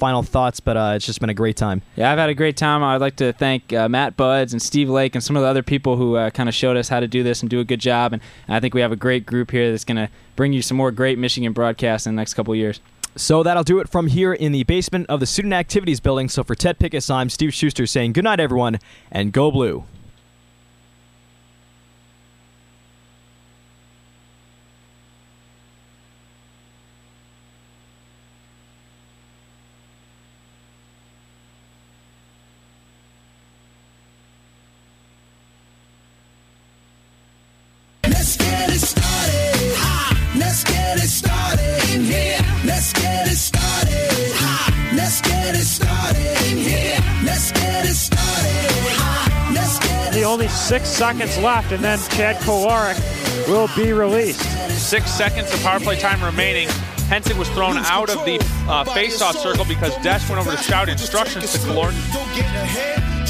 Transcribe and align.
final 0.00 0.24
thoughts, 0.24 0.58
but 0.58 0.76
uh, 0.76 0.94
it's 0.96 1.06
just 1.06 1.20
been 1.20 1.30
a 1.30 1.34
great 1.34 1.56
time. 1.56 1.82
Yeah, 1.94 2.10
I've 2.10 2.18
had 2.18 2.30
a 2.30 2.34
great 2.34 2.56
time. 2.56 2.82
I'd 2.82 3.00
like 3.00 3.16
to 3.16 3.32
thank 3.32 3.72
uh, 3.72 3.88
Matt 3.88 4.16
Buds 4.16 4.52
and 4.52 4.60
Steve 4.60 4.88
Lake 4.88 5.14
and 5.14 5.22
some 5.22 5.36
of 5.36 5.42
the 5.42 5.48
other 5.48 5.62
people 5.62 5.96
who 5.96 6.16
uh, 6.16 6.30
kind 6.30 6.48
of 6.48 6.54
showed 6.54 6.76
us 6.76 6.88
how 6.88 6.98
to 6.98 7.06
do 7.06 7.22
this 7.22 7.42
and 7.42 7.50
do 7.50 7.60
a 7.60 7.64
good 7.64 7.80
job. 7.80 8.12
And, 8.12 8.22
I 8.48 8.58
think 8.58 8.74
we 8.74 8.80
have 8.80 8.90
a 8.90 8.96
great 8.96 9.26
group 9.26 9.52
here 9.52 9.70
that's 9.70 9.84
going 9.84 9.96
to 9.96 10.08
bring 10.34 10.52
you 10.52 10.62
some 10.62 10.76
more 10.76 10.90
great 10.90 11.18
Michigan 11.18 11.52
broadcasts 11.52 12.06
in 12.06 12.14
the 12.14 12.20
next 12.20 12.34
couple 12.34 12.54
years. 12.56 12.80
So 13.16 13.42
that'll 13.42 13.62
do 13.64 13.80
it 13.80 13.88
from 13.88 14.06
here 14.06 14.32
in 14.32 14.52
the 14.52 14.64
basement 14.64 15.06
of 15.08 15.20
the 15.20 15.26
Student 15.26 15.54
Activities 15.54 16.00
Building. 16.00 16.28
So 16.28 16.42
for 16.42 16.54
Ted 16.54 16.78
Pickus, 16.78 17.10
I'm 17.10 17.28
Steve 17.28 17.52
Schuster 17.52 17.86
saying 17.86 18.14
good 18.14 18.24
night, 18.24 18.40
everyone, 18.40 18.78
and 19.10 19.32
go 19.32 19.50
blue. 19.50 19.84
Six 50.70 50.88
seconds 50.88 51.36
left, 51.38 51.72
and 51.72 51.82
then 51.82 51.98
Chad 52.10 52.36
Kolarik 52.42 52.96
will 53.48 53.68
be 53.74 53.92
released. 53.92 54.40
Six 54.70 55.10
seconds 55.10 55.52
of 55.52 55.60
power 55.64 55.80
play 55.80 55.98
time 55.98 56.22
remaining. 56.22 56.68
Hensick 57.08 57.36
was 57.36 57.48
thrown 57.48 57.76
out 57.78 58.08
of 58.08 58.24
the 58.24 58.38
uh, 58.68 58.84
face-off 58.84 59.36
circle 59.36 59.64
because 59.64 59.92
Desch 59.94 60.30
went 60.30 60.40
over 60.40 60.56
to 60.56 60.62
shout 60.62 60.88
instructions 60.88 61.50
to 61.54 61.58
Kalorn. 61.58 61.90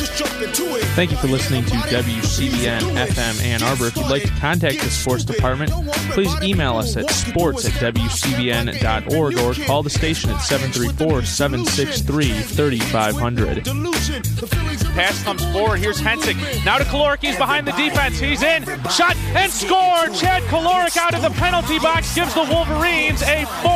Don't 0.00 0.18
get 0.18 0.18
ahead. 0.18 0.18
Just 0.18 0.18
jump 0.18 0.42
into 0.42 0.76
it. 0.76 0.84
Thank 0.94 1.10
you 1.10 1.16
for 1.18 1.28
listening 1.28 1.64
to 1.64 1.72
WCBN 1.72 2.80
FM 2.80 3.42
Ann 3.44 3.62
Arbor. 3.62 3.86
If 3.86 3.96
you'd 3.96 4.08
like 4.08 4.22
to 4.22 4.32
contact 4.40 4.80
the 4.80 4.90
sports 4.90 5.24
department, 5.24 5.70
please 6.12 6.34
email 6.42 6.76
us 6.76 6.96
at 6.96 7.10
sports 7.10 7.64
at 7.66 7.72
WCBN.org 7.94 9.38
or 9.38 9.54
call 9.66 9.82
the 9.82 9.90
station 9.90 10.30
at 10.30 10.40
734 10.40 11.22
763 11.22 12.32
3500. 12.40 13.64
Delusion. 13.64 14.22
The 14.22 14.46
feelings 14.46 14.82
of 14.82 14.88
Pass 14.88 15.22
comes 15.22 15.44
forward. 15.52 15.78
Here's 15.78 16.00
Hensick. 16.00 16.36
Now 16.64 16.78
to 16.78 16.84
Kolarik. 16.84 17.20
He's 17.20 17.36
behind 17.36 17.66
the 17.66 17.72
defense. 17.72 18.18
He's 18.18 18.42
in. 18.42 18.64
Shot 18.90 19.16
and 19.34 19.52
scored. 19.52 20.14
Chad 20.14 20.42
Kolarik 20.44 20.96
out 20.96 21.14
of 21.14 21.22
the 21.22 21.30
penalty 21.30 21.78
box 21.78 22.14
gives 22.14 22.34
the 22.34 22.44
Wolverines 22.44 23.22
a 23.22 23.44
4 23.62 23.70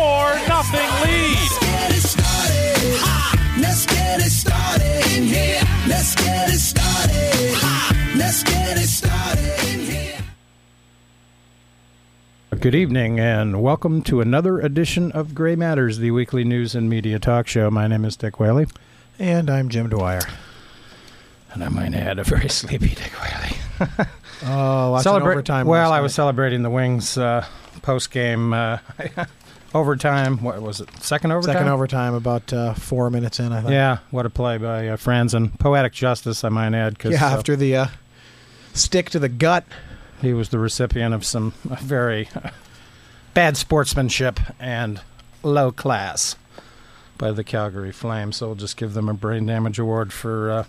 nothing 0.48 0.88
lead. 1.04 1.50
get 1.60 1.90
it 1.90 2.02
started. 2.02 2.98
Ha! 3.00 3.56
Let's 3.60 3.86
get 3.86 4.20
it 4.20 4.30
started 4.30 4.93
in 5.16 5.22
here. 5.24 5.60
Let's 5.86 6.14
get 6.16 6.48
it 6.48 6.58
started. 6.58 7.54
Ha! 7.56 8.14
Let's 8.16 8.42
get 8.42 8.76
it 8.76 8.88
started. 8.88 10.24
Good 12.60 12.74
evening, 12.74 13.20
and 13.20 13.62
welcome 13.62 14.02
to 14.04 14.20
another 14.20 14.58
edition 14.58 15.12
of 15.12 15.34
Gray 15.34 15.54
Matters, 15.54 15.98
the 15.98 16.10
weekly 16.12 16.44
news 16.44 16.74
and 16.74 16.88
media 16.88 17.18
talk 17.18 17.46
show. 17.46 17.70
My 17.70 17.86
name 17.86 18.04
is 18.04 18.16
Dick 18.16 18.40
Whaley. 18.40 18.66
And 19.18 19.50
I'm 19.50 19.68
Jim 19.68 19.88
Dwyer. 19.88 20.22
And 21.52 21.62
I 21.62 21.68
might 21.68 21.94
add 21.94 22.18
a 22.18 22.24
very 22.24 22.48
sleepy 22.60 22.88
Dick 22.94 23.12
Whaley. 23.20 23.56
Oh, 24.44 24.92
watching 24.92 25.12
Celebra- 25.12 25.32
overtime. 25.32 25.66
Well, 25.66 25.92
I 25.92 26.00
was 26.00 26.14
celebrating 26.14 26.62
the 26.62 26.70
Wings 26.70 27.16
uh, 27.18 27.46
post 27.82 28.10
game 28.10 28.52
uh, 28.52 28.78
overtime. 29.75 30.39
What 30.42 30.62
was 30.62 30.80
it? 30.80 30.89
Second 31.03 31.33
overtime? 31.33 31.55
second 31.55 31.69
overtime, 31.69 32.14
about 32.14 32.53
uh, 32.53 32.75
four 32.75 33.11
minutes 33.11 33.41
in. 33.41 33.53
I 33.53 33.61
think. 33.61 33.72
Yeah, 33.72 33.98
what 34.11 34.25
a 34.27 34.30
play 34.30 34.56
by 34.58 34.89
uh, 34.89 34.97
Franz 34.97 35.34
and 35.34 35.58
poetic 35.58 35.92
justice, 35.92 36.44
I 36.44 36.48
might 36.48 36.72
add. 36.75 36.98
Cause, 36.98 37.12
Yeah. 37.12 37.27
uh, 37.27 37.30
After 37.36 37.56
the 37.56 37.77
uh, 37.77 37.86
stick 38.72 39.11
to 39.11 39.19
the 39.19 39.28
gut. 39.28 39.64
he 40.22 40.33
was 40.33 40.48
the 40.50 40.58
recipient 40.58 41.13
of 41.14 41.24
some 41.24 41.52
uh, 41.70 41.74
very 41.77 42.29
bad 43.34 43.57
sportsmanship 43.57 44.40
and 44.61 45.01
low 45.42 45.70
class 45.73 46.36
by 47.18 47.30
the 47.33 47.45
Calgary 47.45 47.92
Flames. 47.92 48.36
So 48.36 48.46
we'll 48.46 48.55
just 48.57 48.77
give 48.77 48.95
them 48.95 49.08
a 49.08 49.14
brain 49.14 49.46
damage 49.46 49.79
award 49.79 50.13
for 50.13 50.51
uh, 50.51 50.64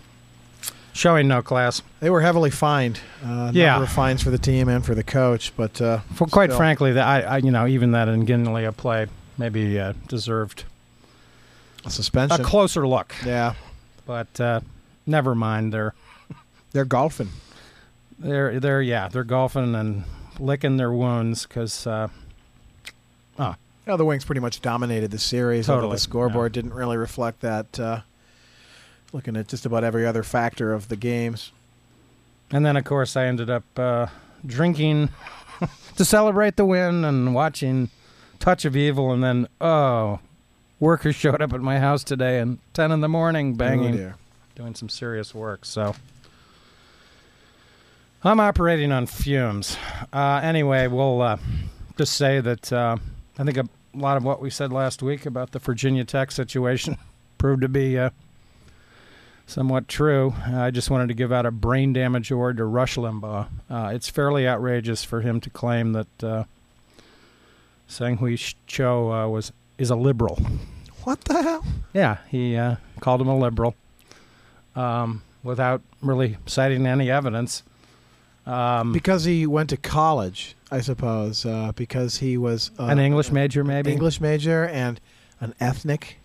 showing 0.96 1.28
no 1.28 1.42
class. 1.42 1.82
They 2.00 2.10
were 2.10 2.20
heavily 2.22 2.50
fined. 2.50 3.00
Uh, 3.24 3.50
Yeah. 3.54 3.72
number 3.72 3.84
of 3.84 3.92
fines 3.92 4.22
for 4.22 4.30
the 4.30 4.38
team 4.38 4.68
and 4.68 4.84
for 4.84 4.94
the 4.94 5.02
coach, 5.04 5.52
but 5.56 5.80
uh, 5.80 5.98
For 6.14 6.26
quite 6.26 6.50
still. 6.50 6.56
frankly, 6.58 6.92
that 6.92 7.06
I, 7.06 7.20
I, 7.22 7.36
you 7.38 7.50
know, 7.50 7.66
even 7.66 7.92
that 7.92 8.08
Iginla 8.08 8.76
play 8.76 9.06
maybe 9.38 9.78
uh, 9.78 9.92
deserved 10.08 10.64
a 11.84 11.90
suspension, 11.90 12.40
a 12.40 12.44
closer 12.44 12.86
look. 12.88 13.14
yeah, 13.24 13.54
But 14.06 14.40
uh, 14.40 14.60
never 15.06 15.34
mind. 15.34 15.72
They're 15.72 15.94
they're 16.72 16.84
golfing. 16.84 17.28
they're 18.18 18.58
they're 18.58 18.80
yeah 18.82 19.08
they're 19.08 19.22
golfing 19.24 19.74
and 19.74 20.04
licking 20.40 20.78
their 20.78 20.90
wounds 20.92 21.44
because 21.46 21.86
uh, 21.86 22.08
Yeah, 23.38 23.96
the 23.96 24.04
Wings 24.04 24.24
pretty 24.24 24.40
much 24.40 24.60
dominated 24.62 25.10
the 25.12 25.18
series. 25.18 25.68
although 25.68 25.82
Totally, 25.82 25.94
the 25.96 26.00
scoreboard 26.00 26.52
didn't 26.52 26.74
really 26.74 26.96
reflect 26.96 27.40
that. 27.42 28.02
Uh, 29.12 29.16
looking 29.16 29.36
at 29.36 29.48
just 29.48 29.66
about 29.66 29.84
every 29.84 30.06
other 30.06 30.22
factor 30.22 30.72
of 30.72 30.88
the 30.88 30.96
games. 30.96 31.52
And 32.50 32.64
then, 32.64 32.76
of 32.76 32.84
course, 32.84 33.16
I 33.16 33.26
ended 33.26 33.50
up 33.50 33.64
uh, 33.78 34.06
drinking 34.44 35.08
to 35.96 36.04
celebrate 36.04 36.56
the 36.56 36.64
win 36.64 37.04
and 37.04 37.34
watching 37.34 37.90
Touch 38.38 38.64
of 38.64 38.76
Evil. 38.76 39.12
And 39.12 39.22
then, 39.24 39.48
oh, 39.60 40.20
workers 40.78 41.14
showed 41.16 41.40
up 41.42 41.52
at 41.52 41.60
my 41.60 41.78
house 41.78 42.04
today 42.04 42.38
and 42.40 42.58
10 42.74 42.92
in 42.92 43.00
the 43.00 43.08
morning 43.08 43.52
Oh, 43.54 43.56
banging, 43.56 43.96
dear. 43.96 44.16
doing 44.54 44.74
some 44.74 44.88
serious 44.88 45.34
work. 45.34 45.64
So 45.64 45.94
I'm 48.22 48.40
operating 48.40 48.92
on 48.92 49.06
fumes. 49.06 49.76
Uh, 50.12 50.40
anyway, 50.42 50.86
we'll 50.86 51.22
uh, 51.22 51.38
just 51.96 52.14
say 52.14 52.40
that 52.40 52.72
uh, 52.72 52.96
I 53.38 53.44
think 53.44 53.56
a 53.56 53.68
lot 53.94 54.16
of 54.16 54.24
what 54.24 54.40
we 54.40 54.50
said 54.50 54.72
last 54.72 55.02
week 55.02 55.26
about 55.26 55.52
the 55.52 55.58
Virginia 55.58 56.04
Tech 56.04 56.30
situation 56.30 56.96
proved 57.38 57.62
to 57.62 57.68
be. 57.68 57.98
Uh, 59.46 59.50
somewhat 59.50 59.88
true. 59.88 60.34
I 60.46 60.70
just 60.70 60.90
wanted 60.90 61.08
to 61.08 61.14
give 61.14 61.32
out 61.32 61.46
a 61.46 61.50
brain 61.50 61.92
damage 61.92 62.30
award 62.30 62.56
to 62.58 62.64
Rush 62.64 62.96
Limbaugh. 62.96 63.48
Uh, 63.70 63.90
it's 63.94 64.08
fairly 64.08 64.46
outrageous 64.46 65.04
for 65.04 65.20
him 65.20 65.40
to 65.40 65.50
claim 65.50 65.92
that 65.92 66.24
uh, 66.24 66.44
Seung-Hui 67.88 68.36
Cho 68.66 69.12
uh, 69.12 69.28
was 69.28 69.52
is 69.78 69.90
a 69.90 69.96
liberal. 69.96 70.38
What 71.04 71.20
the 71.24 71.42
hell? 71.42 71.64
Yeah, 71.92 72.18
he 72.28 72.56
uh, 72.56 72.76
called 73.00 73.20
him 73.20 73.28
a 73.28 73.36
liberal 73.36 73.74
um, 74.74 75.22
without 75.42 75.82
really 76.02 76.38
citing 76.46 76.86
any 76.86 77.10
evidence. 77.10 77.62
Um, 78.46 78.92
Because 78.92 79.24
he 79.24 79.46
went 79.46 79.70
to 79.70 79.76
college, 79.76 80.56
I 80.70 80.80
suppose. 80.80 81.44
Uh, 81.44 81.72
because 81.76 82.18
he 82.18 82.36
was 82.38 82.70
uh, 82.78 82.84
an 82.86 82.98
English 82.98 83.30
major, 83.30 83.62
maybe. 83.64 83.92
English 83.92 84.20
major 84.20 84.66
and 84.66 84.98
an 85.40 85.54
ethnic 85.60 86.18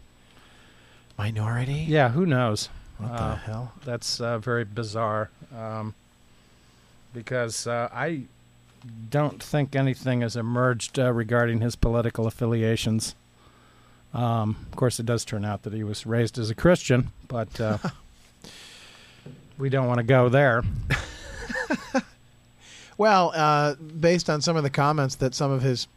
minority. 1.18 1.86
Yeah, 1.88 2.10
who 2.10 2.26
knows? 2.26 2.70
What 3.02 3.12
Uh, 3.12 3.30
the 3.32 3.36
hell? 3.38 3.72
That's 3.86 4.20
uh, 4.22 4.38
very 4.40 4.64
bizarre. 4.64 5.30
Um, 5.58 5.94
because 7.14 7.68
uh, 7.68 7.90
I 7.94 8.24
don't 9.10 9.42
think 9.44 9.76
anything 9.76 10.22
has 10.22 10.36
emerged 10.36 10.98
uh, 10.98 11.12
regarding 11.12 11.62
his 11.62 11.76
political 11.76 12.26
affiliations. 12.28 13.16
Um, 14.14 14.66
of 14.70 14.76
course, 14.76 15.00
it 15.00 15.06
does 15.06 15.24
turn 15.26 15.46
out 15.46 15.64
that 15.64 15.74
he 15.74 15.84
was 15.84 16.06
raised 16.06 16.38
as 16.38 16.50
a 16.50 16.56
Christian, 16.56 17.12
but 17.28 17.60
uh, 17.62 17.78
we 19.58 19.70
don't 19.70 19.88
want 19.88 19.98
to 20.00 20.04
go 20.04 20.30
there. 20.30 20.64
Well, 22.98 23.32
uh, 23.34 23.76
based 23.76 24.30
on 24.30 24.42
some 24.42 24.56
of 24.58 24.62
the 24.62 24.70
comments 24.70 25.16
that 25.16 25.34
some 25.34 25.50
of 25.50 25.64
his 25.64 25.88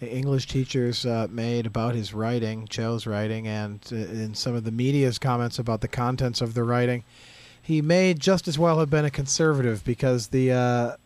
English 0.00 0.46
teachers 0.46 1.04
uh, 1.04 1.26
made 1.30 1.66
about 1.66 1.94
his 1.94 2.14
writing, 2.14 2.66
Cho's 2.68 3.06
writing, 3.06 3.46
and 3.46 3.80
uh, 3.92 3.96
in 3.96 4.34
some 4.34 4.54
of 4.54 4.64
the 4.64 4.70
media's 4.70 5.18
comments 5.18 5.58
about 5.58 5.82
the 5.82 5.88
contents 5.88 6.40
of 6.40 6.54
the 6.54 6.64
writing, 6.64 7.04
he 7.62 7.82
may 7.82 8.14
just 8.14 8.48
as 8.48 8.58
well 8.58 8.78
have 8.78 8.88
been 8.88 9.04
a 9.04 9.10
conservative 9.10 9.84
because 9.84 10.28
the 10.28 10.52
uh, 10.52 10.96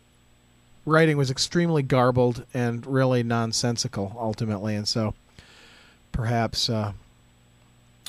writing 0.85 1.17
was 1.17 1.29
extremely 1.29 1.83
garbled 1.83 2.45
and 2.53 2.85
really 2.85 3.21
nonsensical 3.21 4.15
ultimately, 4.17 4.75
and 4.75 4.87
so 4.87 5.13
perhaps 6.13 6.69
uh, 6.69 6.93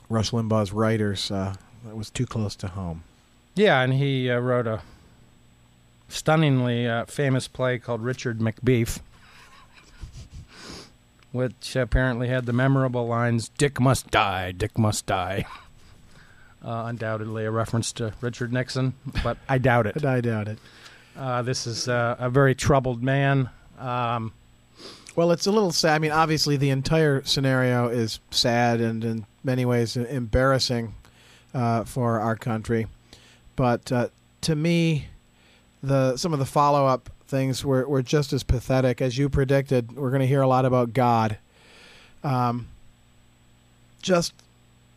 Rush 0.09 0.31
Limbaugh's 0.31 0.73
writers 0.73 1.31
uh, 1.33 1.57
was 1.93 2.11
too 2.11 2.27
close 2.27 2.55
to 2.57 2.69
home. 2.69 3.03
Yeah, 3.57 3.81
and 3.81 3.95
he 3.95 4.31
uh, 4.31 4.39
wrote 4.39 4.69
a 4.69 4.83
stunningly 6.09 6.89
famous 7.09 7.49
play 7.49 7.81
called 7.81 8.03
Richard 8.03 8.39
McBeef, 8.39 9.01
which 11.33 11.77
apparently 11.77 12.29
had 12.29 12.47
the 12.47 12.53
memorable 12.53 13.07
lines 13.07 13.49
"Dick 13.51 13.81
must 13.81 14.11
die, 14.11 14.53
Dick 14.53 14.79
must 14.79 15.07
die." 15.07 15.45
Uh, 16.65 16.87
undoubtedly 16.87 17.45
a 17.45 17.51
reference 17.51 17.93
to 17.93 18.13
Richard 18.21 18.53
Nixon, 18.53 18.95
but 19.23 19.37
I 19.49 19.59
doubt 19.59 19.87
it. 19.87 19.95
But 19.95 20.05
I 20.17 20.21
doubt 20.21 20.49
it. 20.49 20.59
Uh, 21.17 21.43
this 21.43 21.65
is 21.65 21.87
uh, 21.87 22.17
a 22.19 22.29
very 22.29 22.57
troubled 22.57 23.05
man. 23.05 23.51
Um, 23.79 24.33
Well, 25.15 25.31
it's 25.31 25.47
a 25.47 25.53
little 25.53 25.71
sad. 25.71 25.95
I 25.95 25.99
mean, 26.01 26.11
obviously, 26.11 26.57
the 26.57 26.71
entire 26.71 27.23
scenario 27.25 27.87
is 27.89 28.19
sad 28.33 28.81
and 28.81 29.05
in 29.05 29.27
many 29.45 29.65
ways 29.65 29.97
embarrassing 29.97 30.95
uh, 31.55 31.85
for 31.85 32.19
our 32.19 32.35
country. 32.35 32.89
But 33.55 33.93
uh, 33.93 34.09
to 34.41 34.57
me, 34.57 35.07
the 35.87 36.17
some 36.17 36.33
of 36.33 36.39
the 36.39 36.47
follow 36.47 36.87
up 36.87 37.11
things 37.27 37.65
were, 37.65 37.89
were 37.89 38.03
just 38.03 38.33
as 38.33 38.43
pathetic 38.43 39.01
as 39.01 39.19
you 39.19 39.29
predicted. 39.29 39.93
We're 39.97 40.11
going 40.11 40.21
to 40.21 40.27
hear 40.27 40.43
a 40.43 40.49
lot 40.49 40.65
about 40.65 40.93
God. 40.93 41.39
Um, 42.23 42.69
just, 44.03 44.33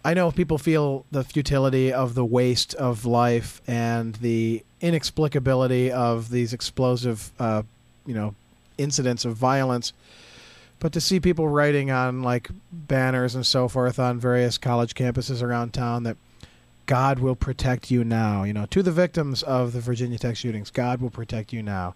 I 0.05 0.13
know 0.13 0.31
people 0.31 0.57
feel 0.57 1.05
the 1.11 1.23
futility 1.23 1.91
of 1.91 2.15
the 2.15 2.25
waste 2.25 2.73
of 2.75 3.05
life 3.05 3.61
and 3.67 4.15
the 4.15 4.63
inexplicability 4.81 5.89
of 5.89 6.29
these 6.29 6.53
explosive, 6.53 7.31
uh, 7.39 7.63
you 8.05 8.13
know, 8.13 8.35
incidents 8.77 9.25
of 9.25 9.35
violence. 9.35 9.93
But 10.79 10.93
to 10.93 11.01
see 11.01 11.19
people 11.19 11.49
writing 11.49 11.91
on 11.91 12.23
like 12.23 12.49
banners 12.71 13.35
and 13.35 13.45
so 13.45 13.67
forth 13.67 13.99
on 13.99 14.19
various 14.19 14.57
college 14.57 14.93
campuses 14.93 15.43
around 15.43 15.73
town 15.73 16.03
that 16.03 16.15
God 16.89 17.19
will 17.19 17.35
protect 17.35 17.91
you 17.91 18.03
now, 18.03 18.43
you 18.43 18.51
know, 18.51 18.65
to 18.71 18.81
the 18.81 18.91
victims 18.91 19.43
of 19.43 19.73
the 19.73 19.79
Virginia 19.79 20.17
Tech 20.17 20.35
shootings, 20.35 20.71
God 20.71 21.01
will 21.01 21.11
protect 21.11 21.53
you 21.53 21.61
now. 21.61 21.93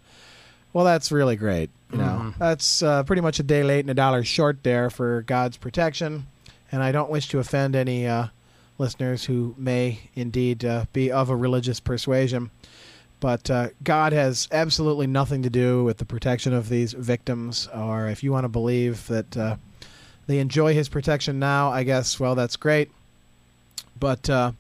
Well, 0.72 0.86
that's 0.86 1.12
really 1.12 1.36
great. 1.36 1.72
You 1.92 1.98
know, 1.98 2.04
Mhm. 2.34 2.38
that's 2.38 2.84
uh, 2.84 3.02
pretty 3.02 3.24
much 3.24 3.40
a 3.40 3.44
day 3.44 3.64
late 3.64 3.80
and 3.80 3.90
a 3.90 3.96
dollar 3.96 4.24
short 4.24 4.62
there 4.62 4.92
for 4.92 5.24
God's 5.24 5.58
protection. 5.58 6.28
And 6.72 6.84
I 6.84 6.92
don't 6.92 7.10
wish 7.10 7.28
to 7.30 7.40
offend 7.40 7.76
any 7.76 8.06
uh, 8.06 8.28
listeners 8.78 9.26
who 9.26 9.56
may 9.58 10.00
indeed 10.14 10.64
uh, 10.64 10.86
be 10.94 11.12
of 11.12 11.28
a 11.32 11.36
religious 11.36 11.80
persuasion. 11.80 12.52
But 13.20 13.50
uh, 13.50 13.70
God 13.84 14.14
has 14.14 14.48
absolutely 14.52 15.08
nothing 15.08 15.42
to 15.42 15.50
do 15.50 15.84
with 15.84 15.98
the 15.98 16.06
protection 16.06 16.54
of 16.54 16.70
these 16.70 16.94
victims. 16.94 17.68
Or 17.74 18.08
if 18.10 18.22
you 18.24 18.32
want 18.32 18.44
to 18.44 18.50
believe 18.50 19.08
that 19.08 19.36
uh, 19.36 19.56
they 20.28 20.38
enjoy 20.38 20.76
His 20.76 20.88
protection 20.88 21.40
now, 21.40 21.72
I 21.72 21.82
guess, 21.84 22.20
well, 22.20 22.36
that's 22.36 22.58
great. 22.58 22.92
But 24.00 24.30
uh, 24.30 24.52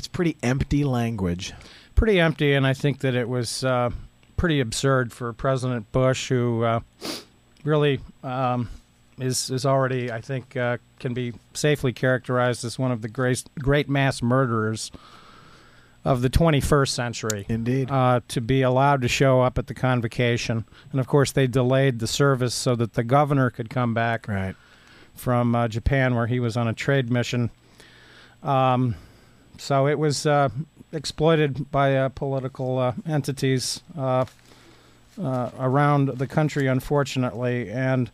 it's 0.00 0.08
pretty 0.08 0.34
empty 0.42 0.82
language. 0.82 1.52
pretty 1.94 2.18
empty, 2.18 2.54
and 2.54 2.66
I 2.66 2.72
think 2.72 3.00
that 3.00 3.14
it 3.14 3.28
was 3.28 3.62
uh, 3.62 3.90
pretty 4.38 4.58
absurd 4.60 5.12
for 5.12 5.30
President 5.34 5.92
Bush, 5.92 6.30
who 6.30 6.62
uh, 6.64 6.80
really 7.64 8.00
um, 8.24 8.70
is 9.18 9.50
is 9.50 9.66
already, 9.66 10.10
I 10.10 10.22
think, 10.22 10.56
uh, 10.56 10.78
can 11.00 11.12
be 11.12 11.34
safely 11.52 11.92
characterized 11.92 12.64
as 12.64 12.78
one 12.78 12.90
of 12.92 13.02
the 13.02 13.08
great 13.08 13.44
great 13.58 13.90
mass 13.90 14.22
murderers 14.22 14.90
of 16.02 16.22
the 16.22 16.30
21st 16.30 16.88
century. 16.88 17.44
Indeed. 17.50 17.90
Uh, 17.90 18.20
to 18.28 18.40
be 18.40 18.62
allowed 18.62 19.02
to 19.02 19.08
show 19.08 19.42
up 19.42 19.58
at 19.58 19.66
the 19.66 19.74
convocation, 19.74 20.64
and 20.92 20.98
of 20.98 21.06
course 21.06 21.30
they 21.32 21.46
delayed 21.46 21.98
the 21.98 22.06
service 22.06 22.54
so 22.54 22.74
that 22.76 22.94
the 22.94 23.04
governor 23.04 23.50
could 23.50 23.68
come 23.68 23.92
back 23.92 24.26
Right. 24.26 24.56
from 25.14 25.54
uh, 25.54 25.68
Japan, 25.68 26.14
where 26.14 26.26
he 26.26 26.40
was 26.40 26.56
on 26.56 26.68
a 26.68 26.72
trade 26.72 27.10
mission. 27.10 27.50
Um, 28.42 28.94
so 29.60 29.86
it 29.86 29.98
was 29.98 30.24
uh, 30.24 30.48
exploited 30.90 31.70
by 31.70 31.94
uh, 31.94 32.08
political 32.08 32.78
uh, 32.78 32.94
entities 33.06 33.82
around 35.18 36.08
the 36.08 36.26
country, 36.26 36.66
unfortunately. 36.66 37.70
And 37.70 38.10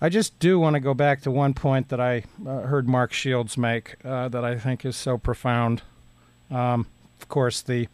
I 0.00 0.10
just 0.10 0.38
do 0.38 0.58
want 0.60 0.74
to 0.74 0.80
go 0.80 0.92
back 0.92 1.22
to 1.22 1.30
one 1.30 1.54
point 1.54 1.88
that 1.88 2.00
I 2.00 2.24
heard 2.44 2.86
Mark 2.86 3.14
Shields 3.14 3.56
make 3.56 3.98
that 4.02 4.44
I 4.44 4.58
think 4.58 4.84
is 4.84 4.94
so 4.94 5.16
profound. 5.16 5.80
Um, 6.50 6.86
of 7.18 7.28
course, 7.28 7.62
the 7.62 7.88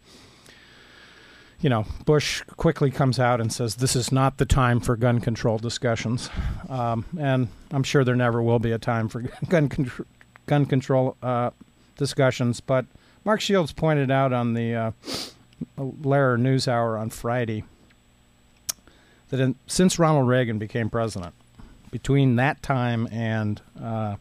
you 1.61 1.69
know, 1.69 1.87
Bush 2.05 2.43
quickly 2.57 2.91
comes 2.91 3.19
out 3.19 3.41
and 3.41 3.53
says 3.53 3.77
this 3.77 3.97
is 3.97 4.13
not 4.13 4.39
the 4.39 4.47
time 4.47 4.81
for 4.81 4.97
gun 4.97 5.21
control 5.21 5.59
discussions, 5.59 6.31
um, 6.69 7.05
and 7.19 7.49
I'm 7.73 7.83
sure 7.83 8.05
there 8.05 8.15
never 8.15 8.43
will 8.43 8.61
be 8.61 8.71
a 8.73 8.79
time 8.79 9.09
for 9.09 9.23
gun 9.49 9.69
gun 10.47 10.67
control 10.67 11.17
uh, 11.23 11.51
discussions. 11.99 12.61
But 12.61 12.87
Mark 13.25 13.43
Shields 13.43 13.73
pointed 13.73 14.11
out 14.11 14.33
on 14.33 14.55
the 14.55 14.75
uh, 14.75 14.91
Lehrer 15.79 16.39
News 16.39 16.67
Hour 16.67 16.97
on 16.97 17.11
Friday 17.11 17.65
that 19.29 19.41
in, 19.41 19.57
since 19.67 19.99
Ronald 19.99 20.27
Reagan 20.27 20.59
became 20.59 20.89
president, 20.89 21.35
between 21.91 22.37
that 22.37 22.63
time 22.63 23.07
and 23.11 23.61
uh, 23.81 24.17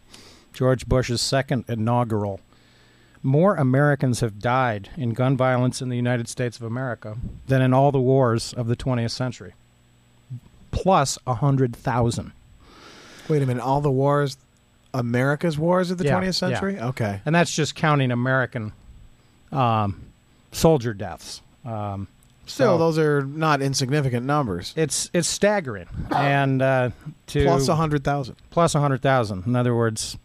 George 0.51 0.87
Bush's 0.87 1.21
second 1.21 1.63
inaugural, 1.69 2.41
more 3.23 3.55
Americans 3.55 4.19
have 4.19 4.39
died 4.39 4.89
in 4.97 5.13
gun 5.13 5.35
violence 5.37 5.81
in 5.81 5.89
the 5.89 5.95
United 5.95 6.27
States 6.27 6.57
of 6.57 6.63
America 6.63 7.17
than 7.47 7.61
in 7.61 7.73
all 7.73 7.91
the 7.91 7.99
wars 7.99 8.53
of 8.53 8.67
the 8.67 8.75
20th 8.75 9.11
century. 9.11 9.53
Plus 10.71 11.17
a 11.25 11.31
100,000. 11.31 12.31
Wait 13.27 13.41
a 13.41 13.45
minute. 13.45 13.63
All 13.63 13.81
the 13.81 13.91
wars, 13.91 14.37
America's 14.97 15.57
wars 15.57 15.91
of 15.91 15.97
the 15.97 16.05
Yeah, 16.05 16.15
20th 16.19 16.25
yeah. 16.25 16.31
century? 16.31 16.79
Okay. 16.79 17.21
And 17.25 17.33
that's 17.35 17.53
just 17.53 17.75
counting 17.75 18.11
American 18.11 18.73
um, 19.51 20.01
soldier 20.51 20.93
deaths. 20.93 21.41
Um, 21.65 22.07
Still, 22.45 22.75
so 22.75 22.77
those 22.77 22.97
are 22.97 23.23
not 23.23 23.61
insignificant 23.61 24.25
numbers. 24.25 24.73
it's 24.77 25.11
it's 25.13 25.27
staggering. 25.27 25.87
And 26.15 26.61
uh, 26.61 26.91
to 27.27 27.43
Plus 27.43 27.67
100,000. 27.67 28.35
plus 28.35 28.39
a 28.39 28.53
plus 28.53 28.73
100,000. 28.75 29.45
In 29.45 29.55
other 29.55 29.75
words, 29.75 30.17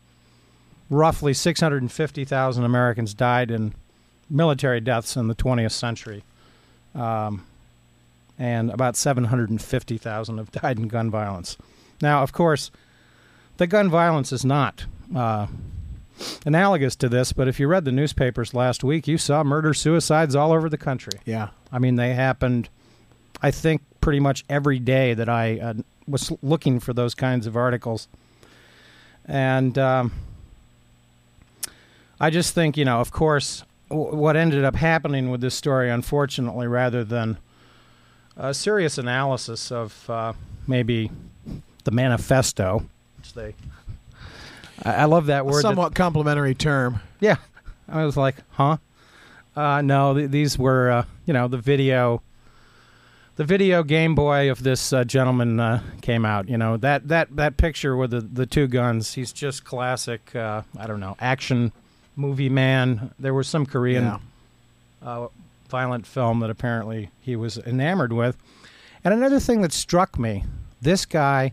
roughly 0.89 1.35
650,000 1.35 2.65
Americans 2.65 3.13
died 3.15 3.51
in 3.51 3.75
military 4.31 4.81
deaths 4.81 5.17
in 5.17 5.27
the 5.27 5.35
20th 5.35 5.73
century. 5.73 6.23
Um, 6.95 7.45
and 8.39 8.71
about 8.71 8.97
750,000 8.97 10.39
have 10.39 10.51
died 10.53 10.79
in 10.79 10.87
gun 10.89 11.11
violence. 11.11 11.57
Now, 12.01 12.23
of 12.23 12.33
course, 12.33 12.71
the 13.63 13.67
gun 13.69 13.89
violence 13.89 14.33
is 14.33 14.45
not 14.45 14.87
uh, 15.15 15.47
analogous 16.45 16.97
to 16.97 17.09
this, 17.09 17.33
but 17.33 17.47
if 17.47 17.61
you 17.61 17.69
read 17.69 17.85
the 17.85 17.93
newspapers 17.93 18.55
last 18.55 18.83
week, 18.83 19.07
you 19.07 19.17
saw 19.17 19.45
murder 19.45 19.73
suicides 19.73 20.35
all 20.35 20.51
over 20.51 20.69
the 20.69 20.77
country. 20.77 21.21
Yeah. 21.25 21.51
I 21.71 21.79
mean, 21.79 21.95
they 21.95 22.13
happened, 22.13 22.69
I 23.41 23.53
think, 23.53 23.83
pretty 24.01 24.19
much 24.19 24.45
every 24.49 24.81
day 24.81 25.15
that 25.15 25.29
I 25.29 25.61
uh, 25.61 25.75
was 26.09 26.33
looking 26.43 26.81
for 26.81 26.93
those 26.93 27.15
kinds 27.15 27.47
of 27.47 27.57
articles. 27.57 28.09
And 29.27 29.79
um, 29.79 30.11
I 32.21 32.31
just 32.31 32.55
think, 32.55 32.77
you 32.77 32.85
know, 32.85 32.99
of 32.99 33.13
course, 33.13 33.63
w- 33.91 34.17
what 34.17 34.35
ended 34.35 34.65
up 34.65 34.75
happening 34.75 35.31
with 35.31 35.41
this 35.41 35.55
story, 35.55 35.89
unfortunately, 35.89 36.67
rather 36.67 37.05
than 37.05 37.39
a 38.37 38.53
serious 38.55 38.99
analysis 38.99 39.71
of 39.71 40.11
uh, 40.11 40.33
maybe 40.67 41.13
the 41.85 41.93
manifesto, 41.93 42.87
which 43.23 43.35
they. 43.35 43.55
I 44.85 45.03
I 45.03 45.05
love 45.05 45.27
that 45.27 45.41
A 45.41 45.45
word. 45.45 45.55
that- 45.57 45.63
somewhat 45.63 45.95
complimentary 45.95 46.55
term. 46.55 47.01
yeah. 47.21 47.37
I 47.89 48.05
was 48.05 48.17
like, 48.17 48.37
huh? 48.53 48.79
Uh, 49.55 49.83
no, 49.83 50.15
th- 50.15 50.31
these 50.31 50.59
were, 50.59 50.91
uh, 50.91 51.05
you 51.27 51.35
know, 51.35 51.47
the 51.49 51.59
video. 51.59 52.23
The 53.37 53.45
video 53.45 53.83
Game 53.83 54.15
Boy 54.15 54.51
of 54.51 54.63
this 54.63 54.93
uh, 54.93 55.05
gentleman 55.05 55.59
uh, 55.59 55.83
came 56.01 56.25
out. 56.25 56.49
You 56.49 56.57
know 56.59 56.77
that 56.79 57.09
that 57.09 57.35
that 57.37 57.57
picture 57.57 57.97
with 57.97 58.11
the 58.11 58.21
the 58.21 58.45
two 58.47 58.67
guns. 58.67 59.15
He's 59.15 59.33
just 59.33 59.65
classic. 59.65 60.35
Uh, 60.37 60.63
I 60.79 60.87
don't 60.87 61.01
know 61.01 61.17
action 61.19 61.73
movie 62.15 62.49
man. 62.51 63.11
There 63.19 63.33
was 63.35 63.49
some 63.49 63.65
Korean 63.67 64.05
Yeah. 64.05 64.19
uh, 65.03 65.29
violent 65.69 66.07
film 66.07 66.41
that 66.41 66.51
apparently 66.51 67.11
he 67.21 67.35
was 67.37 67.57
enamored 67.59 68.13
with. 68.13 68.37
And 69.03 69.13
another 69.15 69.41
thing 69.41 69.63
that 69.63 69.73
struck 69.73 70.19
me: 70.19 70.45
this 70.83 71.05
guy 71.07 71.53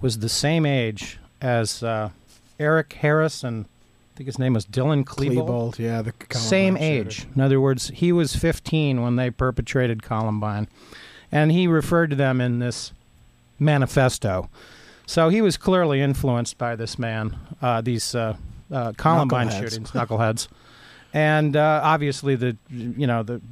was 0.00 0.18
the 0.18 0.28
same 0.28 0.66
age 0.66 1.18
as 1.40 1.82
uh, 1.82 2.10
Eric 2.58 2.92
Harris 2.94 3.42
and 3.44 3.66
I 3.66 4.16
think 4.16 4.28
his 4.28 4.38
name 4.38 4.54
was 4.54 4.64
Dylan 4.64 5.04
Klebold. 5.04 5.74
Klebold, 5.74 5.78
yeah. 5.78 6.00
The 6.00 6.12
Columbine 6.12 6.48
Same 6.48 6.74
shooter. 6.76 6.84
age. 6.86 7.26
In 7.34 7.42
other 7.42 7.60
words, 7.60 7.88
he 7.88 8.12
was 8.12 8.34
15 8.34 9.02
when 9.02 9.16
they 9.16 9.28
perpetrated 9.28 10.02
Columbine, 10.02 10.68
and 11.30 11.52
he 11.52 11.66
referred 11.66 12.08
to 12.10 12.16
them 12.16 12.40
in 12.40 12.58
this 12.58 12.92
manifesto. 13.58 14.48
So 15.04 15.28
he 15.28 15.42
was 15.42 15.58
clearly 15.58 16.00
influenced 16.00 16.56
by 16.56 16.76
this 16.76 16.98
man, 16.98 17.36
uh, 17.60 17.82
these 17.82 18.14
uh, 18.14 18.36
uh, 18.72 18.94
Columbine 18.96 19.48
Knuckleheads. 19.48 19.60
shootings, 19.60 19.90
knuckleheads, 19.90 20.48
and 21.12 21.54
uh, 21.54 21.80
obviously 21.84 22.36
the 22.36 22.56
you 22.70 23.06
know 23.06 23.22
the 23.22 23.42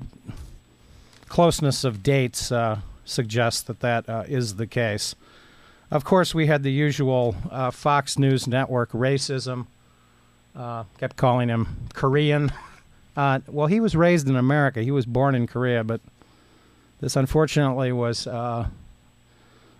closeness 1.28 1.84
of 1.84 2.02
dates 2.02 2.50
uh, 2.50 2.80
suggests 3.04 3.60
that 3.60 3.80
that 3.80 4.08
uh, 4.08 4.24
is 4.26 4.56
the 4.56 4.66
case. 4.66 5.14
Of 5.90 6.04
course, 6.04 6.34
we 6.34 6.46
had 6.46 6.62
the 6.62 6.72
usual 6.72 7.36
uh, 7.50 7.70
Fox 7.70 8.18
News 8.18 8.46
Network 8.46 8.90
racism. 8.92 9.66
Uh, 10.56 10.84
kept 10.98 11.16
calling 11.16 11.48
him 11.48 11.88
Korean. 11.94 12.52
Uh, 13.16 13.38
well, 13.46 13.68
he 13.68 13.78
was 13.78 13.94
raised 13.94 14.28
in 14.28 14.34
America. 14.34 14.82
He 14.82 14.90
was 14.90 15.06
born 15.06 15.36
in 15.36 15.46
Korea, 15.46 15.84
but 15.84 16.00
this 17.00 17.14
unfortunately 17.14 17.92
was 17.92 18.26
uh, 18.26 18.66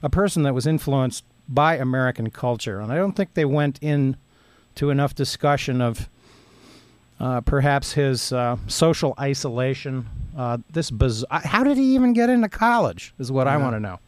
a 0.04 0.08
person 0.08 0.44
that 0.44 0.54
was 0.54 0.68
influenced 0.68 1.24
by 1.48 1.74
American 1.76 2.30
culture, 2.30 2.78
and 2.78 2.92
I 2.92 2.96
don't 2.96 3.14
think 3.16 3.34
they 3.34 3.44
went 3.44 3.80
in 3.82 4.16
to 4.76 4.90
enough 4.90 5.16
discussion 5.16 5.80
of 5.80 6.08
uh, 7.18 7.40
perhaps 7.40 7.94
his 7.94 8.32
uh, 8.32 8.56
social 8.68 9.14
isolation. 9.18 10.06
Uh, 10.38 10.58
this 10.70 10.92
biz- 10.92 11.24
How 11.28 11.64
did 11.64 11.76
he 11.76 11.96
even 11.96 12.12
get 12.12 12.30
into 12.30 12.48
college? 12.48 13.14
Is 13.18 13.32
what 13.32 13.48
I 13.48 13.56
want 13.56 13.74
to 13.74 13.80
know. 13.80 13.98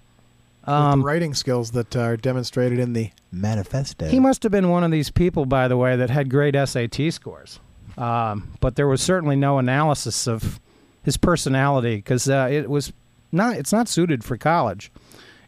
The 0.66 1.02
writing 1.02 1.34
skills 1.34 1.70
that 1.72 1.94
are 1.96 2.16
demonstrated 2.16 2.78
in 2.78 2.92
the 2.92 3.10
manifesto. 3.30 4.08
He 4.08 4.20
must 4.20 4.42
have 4.42 4.52
been 4.52 4.68
one 4.68 4.84
of 4.84 4.90
these 4.90 5.10
people, 5.10 5.46
by 5.46 5.68
the 5.68 5.76
way, 5.76 5.96
that 5.96 6.10
had 6.10 6.28
great 6.28 6.54
SAT 6.54 7.12
scores. 7.12 7.60
Um, 7.96 8.52
but 8.60 8.76
there 8.76 8.88
was 8.88 9.00
certainly 9.00 9.36
no 9.36 9.58
analysis 9.58 10.26
of 10.26 10.60
his 11.02 11.16
personality 11.16 11.96
because 11.96 12.28
uh, 12.28 12.48
it 12.50 12.68
was 12.68 12.92
not. 13.32 13.56
It's 13.56 13.72
not 13.72 13.88
suited 13.88 14.24
for 14.24 14.36
college. 14.36 14.90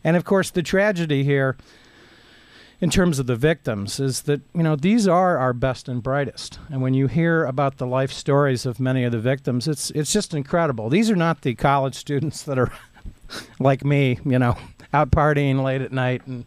And 0.05 0.17
of 0.17 0.25
course, 0.25 0.51
the 0.51 0.63
tragedy 0.63 1.25
here, 1.25 1.57
in 2.81 2.89
terms 2.89 3.19
of 3.19 3.27
the 3.27 3.37
victims, 3.37 4.01
is 4.01 4.23
that 4.23 4.41
you 4.55 4.63
know 4.63 4.77
these 4.77 5.07
are 5.07 5.37
our 5.37 5.53
best 5.53 5.89
and 5.89 6.03
brightest. 6.03 6.59
And 6.71 6.81
when 6.81 6.95
you 6.95 7.07
hear 7.09 7.45
about 7.45 7.77
the 7.77 7.87
life 7.87 8.13
stories 8.13 8.65
of 8.65 8.81
many 8.81 9.05
of 9.05 9.13
the 9.13 9.19
victims, 9.19 9.69
it's 9.69 9.91
it's 9.91 10.13
just 10.13 10.33
incredible. 10.33 10.89
These 10.89 11.11
are 11.11 11.17
not 11.17 11.43
the 11.43 11.55
college 11.55 11.95
students 12.07 12.43
that 12.45 12.59
are 12.59 12.73
like 13.59 13.85
me, 13.85 14.21
you 14.25 14.39
know, 14.39 14.57
out 14.93 15.11
partying 15.11 15.63
late 15.63 15.83
at 15.83 15.93
night 15.93 16.27
and 16.27 16.45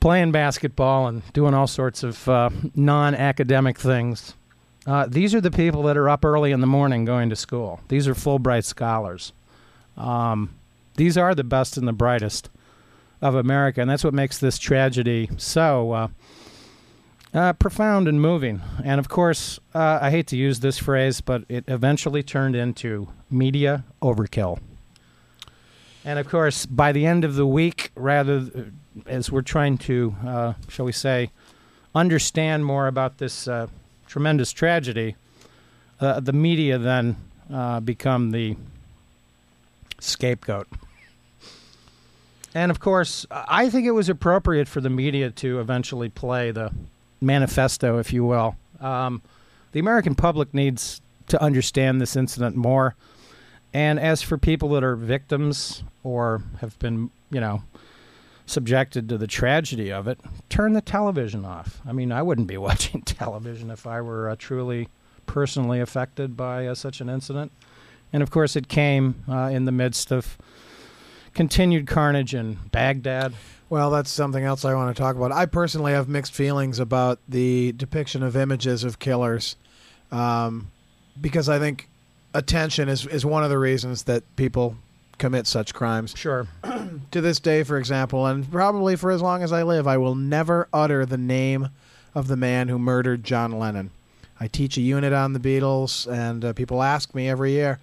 playing 0.00 0.32
basketball 0.32 1.06
and 1.06 1.22
doing 1.32 1.54
all 1.54 1.66
sorts 1.66 2.02
of 2.02 2.28
uh, 2.28 2.50
non-academic 2.74 3.78
things. 3.78 4.34
Uh, 4.86 5.06
these 5.08 5.34
are 5.34 5.40
the 5.40 5.50
people 5.50 5.82
that 5.84 5.96
are 5.96 6.08
up 6.08 6.24
early 6.24 6.52
in 6.52 6.60
the 6.60 6.66
morning 6.66 7.04
going 7.04 7.28
to 7.28 7.36
school. 7.36 7.80
These 7.88 8.06
are 8.06 8.14
Fulbright 8.14 8.64
scholars. 8.64 9.32
Um, 9.96 10.54
these 10.96 11.18
are 11.18 11.34
the 11.34 11.44
best 11.44 11.76
and 11.76 11.88
the 11.88 11.92
brightest 11.92 12.50
of 13.20 13.34
America, 13.34 13.80
and 13.80 13.90
that's 13.90 14.04
what 14.04 14.14
makes 14.14 14.38
this 14.38 14.58
tragedy 14.58 15.28
so 15.36 15.92
uh, 15.92 16.08
uh, 17.34 17.52
profound 17.54 18.06
and 18.06 18.20
moving. 18.20 18.60
And 18.84 19.00
of 19.00 19.08
course, 19.08 19.58
uh, 19.74 19.98
I 20.00 20.10
hate 20.10 20.26
to 20.28 20.36
use 20.36 20.60
this 20.60 20.78
phrase, 20.78 21.20
but 21.20 21.44
it 21.48 21.64
eventually 21.66 22.22
turned 22.22 22.54
into 22.54 23.08
media 23.30 23.84
overkill. 24.00 24.60
And 26.06 26.20
of 26.20 26.28
course, 26.28 26.66
by 26.66 26.92
the 26.92 27.04
end 27.04 27.24
of 27.24 27.34
the 27.34 27.44
week, 27.44 27.90
rather 27.96 28.70
as 29.06 29.32
we're 29.32 29.42
trying 29.42 29.76
to, 29.78 30.14
uh, 30.24 30.52
shall 30.68 30.84
we 30.84 30.92
say, 30.92 31.30
understand 31.96 32.64
more 32.64 32.86
about 32.86 33.18
this 33.18 33.48
uh, 33.48 33.66
tremendous 34.06 34.52
tragedy, 34.52 35.16
uh, 36.00 36.20
the 36.20 36.32
media 36.32 36.78
then 36.78 37.16
uh, 37.52 37.80
become 37.80 38.30
the 38.30 38.56
scapegoat. 39.98 40.68
And 42.54 42.70
of 42.70 42.78
course, 42.78 43.26
I 43.32 43.68
think 43.68 43.84
it 43.84 43.90
was 43.90 44.08
appropriate 44.08 44.68
for 44.68 44.80
the 44.80 44.88
media 44.88 45.30
to 45.32 45.58
eventually 45.58 46.08
play 46.08 46.52
the 46.52 46.70
manifesto, 47.20 47.98
if 47.98 48.12
you 48.12 48.24
will. 48.24 48.54
Um, 48.78 49.22
the 49.72 49.80
American 49.80 50.14
public 50.14 50.54
needs 50.54 51.00
to 51.26 51.42
understand 51.42 52.00
this 52.00 52.14
incident 52.14 52.54
more. 52.54 52.94
And 53.76 54.00
as 54.00 54.22
for 54.22 54.38
people 54.38 54.70
that 54.70 54.82
are 54.82 54.96
victims 54.96 55.82
or 56.02 56.42
have 56.60 56.78
been, 56.78 57.10
you 57.28 57.40
know, 57.42 57.62
subjected 58.46 59.06
to 59.10 59.18
the 59.18 59.26
tragedy 59.26 59.92
of 59.92 60.08
it, 60.08 60.18
turn 60.48 60.72
the 60.72 60.80
television 60.80 61.44
off. 61.44 61.82
I 61.86 61.92
mean, 61.92 62.10
I 62.10 62.22
wouldn't 62.22 62.46
be 62.46 62.56
watching 62.68 63.02
television 63.02 63.70
if 63.70 63.86
I 63.86 64.00
were 64.00 64.30
uh, 64.30 64.36
truly 64.38 64.88
personally 65.26 65.78
affected 65.78 66.38
by 66.38 66.66
uh, 66.66 66.74
such 66.74 67.02
an 67.02 67.10
incident. 67.10 67.52
And 68.14 68.22
of 68.22 68.30
course, 68.30 68.56
it 68.56 68.68
came 68.68 69.22
uh, 69.28 69.50
in 69.52 69.66
the 69.66 69.72
midst 69.72 70.10
of 70.10 70.38
continued 71.34 71.86
carnage 71.86 72.34
in 72.34 72.54
Baghdad. 72.72 73.34
Well, 73.68 73.90
that's 73.90 74.10
something 74.10 74.42
else 74.42 74.64
I 74.64 74.72
want 74.72 74.96
to 74.96 74.98
talk 74.98 75.16
about. 75.16 75.32
I 75.32 75.44
personally 75.44 75.92
have 75.92 76.08
mixed 76.08 76.32
feelings 76.32 76.78
about 76.78 77.18
the 77.28 77.72
depiction 77.72 78.22
of 78.22 78.38
images 78.38 78.84
of 78.84 78.98
killers, 79.00 79.56
um, 80.10 80.70
because 81.20 81.50
I 81.50 81.58
think 81.58 81.90
attention 82.36 82.88
is 82.88 83.06
is 83.06 83.24
one 83.24 83.44
of 83.44 83.50
the 83.50 83.58
reasons 83.58 84.04
that 84.04 84.22
people 84.36 84.76
commit 85.18 85.46
such 85.46 85.74
crimes. 85.74 86.14
Sure. 86.16 86.46
to 87.10 87.20
this 87.20 87.40
day, 87.40 87.62
for 87.62 87.78
example, 87.78 88.26
and 88.26 88.50
probably 88.50 88.96
for 88.96 89.10
as 89.10 89.22
long 89.22 89.42
as 89.42 89.52
I 89.52 89.62
live, 89.62 89.86
I 89.86 89.96
will 89.96 90.14
never 90.14 90.68
utter 90.72 91.06
the 91.06 91.18
name 91.18 91.70
of 92.14 92.28
the 92.28 92.36
man 92.36 92.68
who 92.68 92.78
murdered 92.78 93.24
John 93.24 93.52
Lennon. 93.52 93.90
I 94.38 94.48
teach 94.48 94.76
a 94.76 94.82
unit 94.82 95.12
on 95.12 95.32
the 95.32 95.40
Beatles, 95.40 96.10
and 96.10 96.44
uh, 96.44 96.52
people 96.52 96.82
ask 96.82 97.14
me 97.14 97.28
every 97.28 97.52
year, 97.52 97.78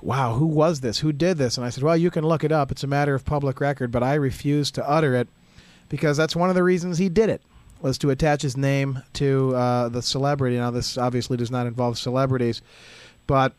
wow, 0.00 0.34
who 0.34 0.46
was 0.46 0.80
this? 0.80 1.00
Who 1.00 1.12
did 1.12 1.36
this? 1.36 1.56
And 1.56 1.66
I 1.66 1.70
said, 1.70 1.82
well, 1.82 1.96
you 1.96 2.10
can 2.10 2.24
look 2.24 2.44
it 2.44 2.52
up. 2.52 2.70
It's 2.70 2.84
a 2.84 2.88
matter 2.88 3.14
of 3.14 3.24
public 3.24 3.60
record, 3.60 3.90
but 3.90 4.02
I 4.02 4.14
refuse 4.14 4.70
to 4.72 4.88
utter 4.88 5.14
it 5.16 5.28
because 5.88 6.16
that's 6.16 6.36
one 6.36 6.48
of 6.48 6.54
the 6.54 6.62
reasons 6.62 6.98
he 6.98 7.08
did 7.08 7.28
it 7.28 7.42
was 7.80 7.98
to 7.98 8.10
attach 8.10 8.42
his 8.42 8.56
name 8.56 9.02
to 9.14 9.54
uh, 9.56 9.88
the 9.88 10.02
celebrity. 10.02 10.56
Now, 10.56 10.70
this 10.70 10.96
obviously 10.96 11.36
does 11.36 11.50
not 11.50 11.66
involve 11.66 11.98
celebrities, 11.98 12.62
but 13.26 13.52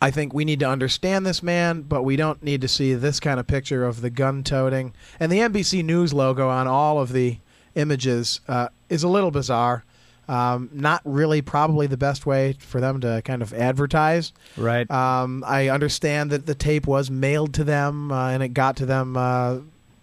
I 0.00 0.10
think 0.10 0.32
we 0.32 0.44
need 0.44 0.60
to 0.60 0.68
understand 0.68 1.26
this 1.26 1.42
man, 1.42 1.82
but 1.82 2.04
we 2.04 2.16
don't 2.16 2.42
need 2.42 2.60
to 2.60 2.68
see 2.68 2.94
this 2.94 3.18
kind 3.18 3.40
of 3.40 3.46
picture 3.46 3.84
of 3.84 4.00
the 4.00 4.10
gun 4.10 4.44
toting. 4.44 4.94
And 5.18 5.32
the 5.32 5.38
NBC 5.38 5.84
News 5.84 6.14
logo 6.14 6.48
on 6.48 6.68
all 6.68 7.00
of 7.00 7.12
the 7.12 7.38
images 7.74 8.40
uh, 8.46 8.68
is 8.88 9.02
a 9.02 9.08
little 9.08 9.30
bizarre. 9.30 9.84
Um, 10.28 10.68
not 10.72 11.00
really, 11.04 11.40
probably 11.40 11.86
the 11.86 11.96
best 11.96 12.26
way 12.26 12.52
for 12.58 12.80
them 12.80 13.00
to 13.00 13.22
kind 13.24 13.40
of 13.40 13.54
advertise. 13.54 14.32
Right. 14.56 14.88
Um, 14.90 15.42
I 15.46 15.68
understand 15.68 16.30
that 16.30 16.46
the 16.46 16.54
tape 16.54 16.86
was 16.86 17.10
mailed 17.10 17.54
to 17.54 17.64
them 17.64 18.12
uh, 18.12 18.30
and 18.30 18.42
it 18.42 18.48
got 18.48 18.76
to 18.76 18.86
them 18.86 19.16
uh, 19.16 19.58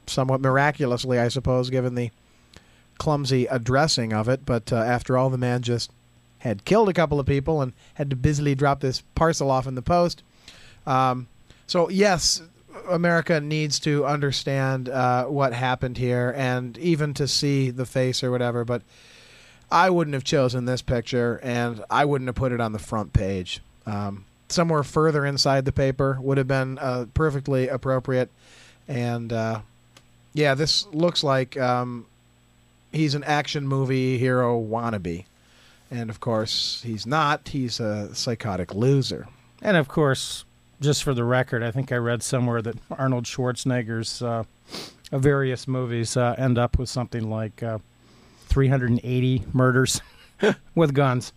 somewhat 0.08 0.42
miraculously, 0.42 1.20
I 1.20 1.28
suppose, 1.28 1.70
given 1.70 1.94
the 1.94 2.10
clumsy 2.98 3.46
addressing 3.46 4.14
of 4.14 4.28
it. 4.28 4.46
But 4.46 4.74
uh, 4.74 4.78
after 4.78 5.16
all, 5.16 5.30
the 5.30 5.38
man 5.38 5.62
just 5.62 5.92
had 6.46 6.64
killed 6.64 6.88
a 6.88 6.94
couple 6.94 7.20
of 7.20 7.25
people 7.25 7.60
and 7.60 7.74
had 7.96 8.12
to 8.12 8.16
busily 8.16 8.54
drop 8.54 8.80
this 8.80 9.02
parcel 9.16 9.50
off 9.50 9.66
in 9.66 9.74
the 9.74 9.82
post. 9.82 10.22
Um, 10.86 11.28
so, 11.66 11.90
yes, 11.90 12.44
America 12.88 13.42
needs 13.42 13.80
to 13.80 14.06
understand 14.06 14.88
uh, 14.88 15.25
what 15.25 15.54
happened 15.54 15.98
here 15.98 16.32
and 16.38 16.78
even 16.78 17.16
to 17.16 17.28
see 17.28 17.72
the 17.72 17.86
face 17.86 18.24
or 18.24 18.30
whatever. 18.30 18.64
But 18.64 18.84
I 19.72 19.90
wouldn't 19.90 20.14
have 20.14 20.24
chosen 20.24 20.66
this 20.66 20.84
picture 20.84 21.40
and 21.42 21.84
I 21.90 22.06
wouldn't 22.06 22.28
have 22.28 22.36
put 22.36 22.52
it 22.52 22.62
on 22.62 22.74
the 22.74 22.80
front 22.80 23.12
page. 23.12 23.60
Um, 23.88 24.25
somewhere 24.48 24.84
further 24.84 25.25
inside 25.25 25.66
the 25.66 25.72
paper 25.72 26.20
would 26.22 26.38
have 26.38 26.48
been 26.48 26.78
uh, 26.78 27.08
perfectly 27.16 27.70
appropriate. 27.70 28.30
And 28.88 29.34
uh, 29.34 29.62
yeah, 30.36 30.54
this 30.54 30.86
looks 30.92 31.24
like 31.24 31.58
um, 31.58 32.06
he's 32.92 33.16
an 33.16 33.24
action 33.24 33.68
movie 33.68 34.20
hero 34.20 34.62
wannabe. 34.62 35.25
And 35.92 36.10
of 36.10 36.20
course, 36.20 36.82
he's 36.84 37.06
not. 37.06 37.48
He's 37.50 37.80
a 37.80 38.13
psychotic 38.15 38.74
loser. 38.74 39.27
And 39.62 39.77
of 39.77 39.88
course, 39.88 40.46
just 40.82 41.04
for 41.04 41.13
the 41.13 41.24
record, 41.24 41.63
I 41.63 41.72
think 41.72 41.92
I 41.92 41.96
read 41.98 42.22
somewhere 42.24 42.62
that 42.62 42.75
Arnold 42.92 43.25
Schwarzenegger's 43.25 44.22
uh, 44.22 44.44
various 45.12 45.68
movies 45.68 46.18
uh, 46.18 46.36
end 46.38 46.58
up 46.58 46.77
with 46.77 46.89
something 46.89 47.30
like 47.30 47.62
uh, 47.63 47.77
380 48.50 49.44
murders 49.54 50.01
with 50.75 50.94
guns. 50.94 51.34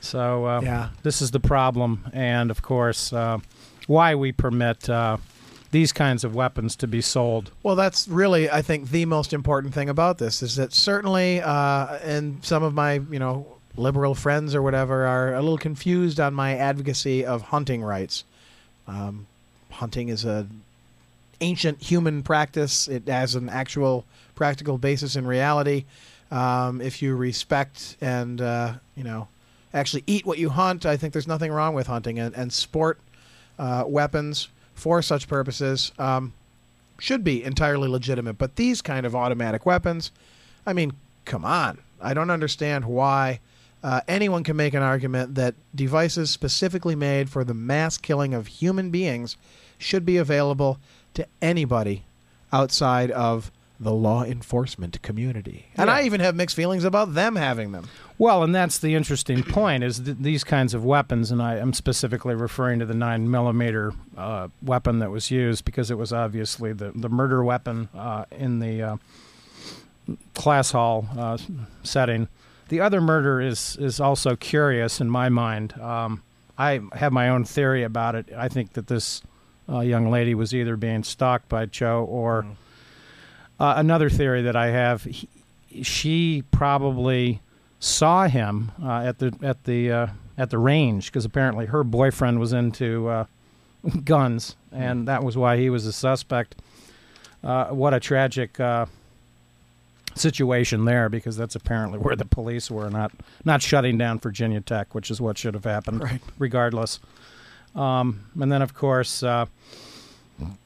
So 0.00 0.46
uh, 0.46 0.60
Yeah. 0.62 0.88
this 1.02 1.22
is 1.22 1.30
the 1.30 1.40
problem, 1.40 2.10
and 2.12 2.50
of 2.50 2.62
course, 2.62 3.12
uh, 3.12 3.38
why 3.86 4.14
we 4.14 4.32
permit 4.32 4.88
uh, 4.88 5.16
these 5.70 5.92
kinds 5.92 6.24
of 6.24 6.34
weapons 6.34 6.76
to 6.76 6.86
be 6.86 7.00
sold. 7.00 7.50
Well, 7.62 7.76
that's 7.76 8.06
really, 8.08 8.50
I 8.50 8.62
think, 8.62 8.90
the 8.90 9.06
most 9.06 9.32
important 9.32 9.72
thing 9.74 9.88
about 9.88 10.18
this 10.18 10.42
is 10.42 10.56
that 10.56 10.72
certainly, 10.72 11.40
uh, 11.40 11.98
and 12.02 12.44
some 12.44 12.62
of 12.62 12.74
my, 12.74 12.94
you 13.10 13.18
know, 13.18 13.46
liberal 13.76 14.14
friends 14.14 14.54
or 14.54 14.62
whatever 14.62 15.06
are 15.06 15.34
a 15.34 15.40
little 15.40 15.58
confused 15.58 16.20
on 16.20 16.34
my 16.34 16.56
advocacy 16.56 17.24
of 17.24 17.42
hunting 17.42 17.82
rights. 17.82 18.24
Um, 18.86 19.26
hunting 19.70 20.08
is 20.08 20.24
a 20.24 20.46
ancient 21.40 21.82
human 21.82 22.22
practice. 22.22 22.88
It 22.88 23.08
has 23.08 23.34
an 23.34 23.48
actual 23.48 24.04
practical 24.34 24.78
basis 24.78 25.16
in 25.16 25.26
reality. 25.26 25.84
Um, 26.30 26.80
if 26.80 27.02
you 27.02 27.14
respect 27.14 27.96
and 28.00 28.40
uh, 28.40 28.74
you 28.96 29.04
know 29.04 29.28
actually 29.74 30.04
eat 30.06 30.26
what 30.26 30.38
you 30.38 30.50
hunt, 30.50 30.86
I 30.86 30.96
think 30.96 31.12
there's 31.12 31.26
nothing 31.26 31.52
wrong 31.52 31.74
with 31.74 31.86
hunting 31.86 32.18
and, 32.18 32.34
and 32.34 32.52
sport 32.52 32.98
uh, 33.58 33.84
weapons 33.86 34.48
for 34.74 35.02
such 35.02 35.28
purposes 35.28 35.92
um, 35.98 36.32
should 36.98 37.24
be 37.24 37.42
entirely 37.42 37.88
legitimate. 37.88 38.38
But 38.38 38.56
these 38.56 38.82
kind 38.82 39.06
of 39.06 39.14
automatic 39.14 39.66
weapons, 39.66 40.10
I 40.66 40.72
mean, 40.72 40.92
come 41.24 41.44
on! 41.44 41.78
I 42.00 42.14
don't 42.14 42.30
understand 42.30 42.84
why. 42.84 43.40
Uh, 43.82 44.00
anyone 44.06 44.44
can 44.44 44.56
make 44.56 44.74
an 44.74 44.82
argument 44.82 45.34
that 45.34 45.54
devices 45.74 46.30
specifically 46.30 46.94
made 46.94 47.28
for 47.28 47.42
the 47.42 47.54
mass 47.54 47.98
killing 47.98 48.32
of 48.32 48.46
human 48.46 48.90
beings 48.90 49.36
should 49.78 50.04
be 50.04 50.16
available 50.16 50.78
to 51.14 51.26
anybody 51.40 52.04
outside 52.52 53.10
of 53.10 53.50
the 53.82 53.92
law 53.92 54.22
enforcement 54.22 55.02
community. 55.02 55.66
And 55.76 55.90
I 55.90 56.02
even 56.02 56.20
have 56.20 56.36
mixed 56.36 56.54
feelings 56.54 56.84
about 56.84 57.14
them 57.14 57.34
having 57.34 57.72
them. 57.72 57.88
Well, 58.16 58.44
and 58.44 58.54
that's 58.54 58.78
the 58.78 58.94
interesting 58.94 59.42
point: 59.48 59.82
is 59.82 60.04
that 60.04 60.22
these 60.22 60.44
kinds 60.44 60.72
of 60.72 60.84
weapons, 60.84 61.32
and 61.32 61.42
I 61.42 61.56
am 61.56 61.72
specifically 61.72 62.36
referring 62.36 62.78
to 62.78 62.86
the 62.86 62.94
nine 62.94 63.28
millimeter 63.28 63.92
uh, 64.16 64.48
weapon 64.62 65.00
that 65.00 65.10
was 65.10 65.32
used 65.32 65.64
because 65.64 65.90
it 65.90 65.98
was 65.98 66.12
obviously 66.12 66.72
the 66.72 66.92
the 66.94 67.08
murder 67.08 67.42
weapon 67.42 67.88
uh, 67.92 68.26
in 68.30 68.60
the 68.60 68.82
uh, 68.82 68.96
class 70.34 70.70
hall 70.70 71.08
uh, 71.18 71.36
setting. 71.82 72.28
The 72.72 72.80
other 72.80 73.02
murder 73.02 73.38
is 73.38 73.76
is 73.76 74.00
also 74.00 74.34
curious 74.34 74.98
in 74.98 75.10
my 75.10 75.28
mind. 75.28 75.78
Um, 75.78 76.22
I 76.56 76.80
have 76.94 77.12
my 77.12 77.28
own 77.28 77.44
theory 77.44 77.82
about 77.82 78.14
it. 78.14 78.32
I 78.34 78.48
think 78.48 78.72
that 78.72 78.86
this 78.86 79.20
uh, 79.68 79.80
young 79.80 80.10
lady 80.10 80.34
was 80.34 80.54
either 80.54 80.78
being 80.78 81.04
stalked 81.04 81.50
by 81.50 81.66
Cho 81.66 82.02
or 82.02 82.46
uh, 83.60 83.74
another 83.76 84.08
theory 84.08 84.40
that 84.40 84.56
I 84.56 84.68
have. 84.68 85.02
He, 85.02 85.28
she 85.82 86.44
probably 86.50 87.42
saw 87.78 88.26
him 88.26 88.72
uh, 88.82 89.02
at 89.02 89.18
the 89.18 89.34
at 89.42 89.64
the 89.64 89.92
uh, 89.92 90.06
at 90.38 90.48
the 90.48 90.56
range 90.56 91.12
because 91.12 91.26
apparently 91.26 91.66
her 91.66 91.84
boyfriend 91.84 92.40
was 92.40 92.54
into 92.54 93.06
uh, 93.06 93.26
guns, 94.06 94.56
and 94.72 95.06
that 95.08 95.22
was 95.22 95.36
why 95.36 95.58
he 95.58 95.68
was 95.68 95.84
a 95.84 95.92
suspect. 95.92 96.54
Uh, 97.44 97.66
what 97.66 97.92
a 97.92 98.00
tragic 98.00 98.58
uh, 98.58 98.86
situation 100.14 100.84
there, 100.84 101.08
because 101.08 101.36
that's 101.36 101.54
apparently 101.54 101.98
where 101.98 102.16
the 102.16 102.24
police 102.24 102.70
were 102.70 102.90
not 102.90 103.12
not 103.44 103.62
shutting 103.62 103.96
down 103.98 104.18
Virginia 104.18 104.60
Tech, 104.60 104.94
which 104.94 105.10
is 105.10 105.20
what 105.20 105.38
should 105.38 105.54
have 105.54 105.64
happened, 105.64 106.02
Right. 106.02 106.20
regardless. 106.38 107.00
Um, 107.74 108.26
and 108.38 108.52
then, 108.52 108.60
of 108.62 108.74
course, 108.74 109.22
uh, 109.22 109.46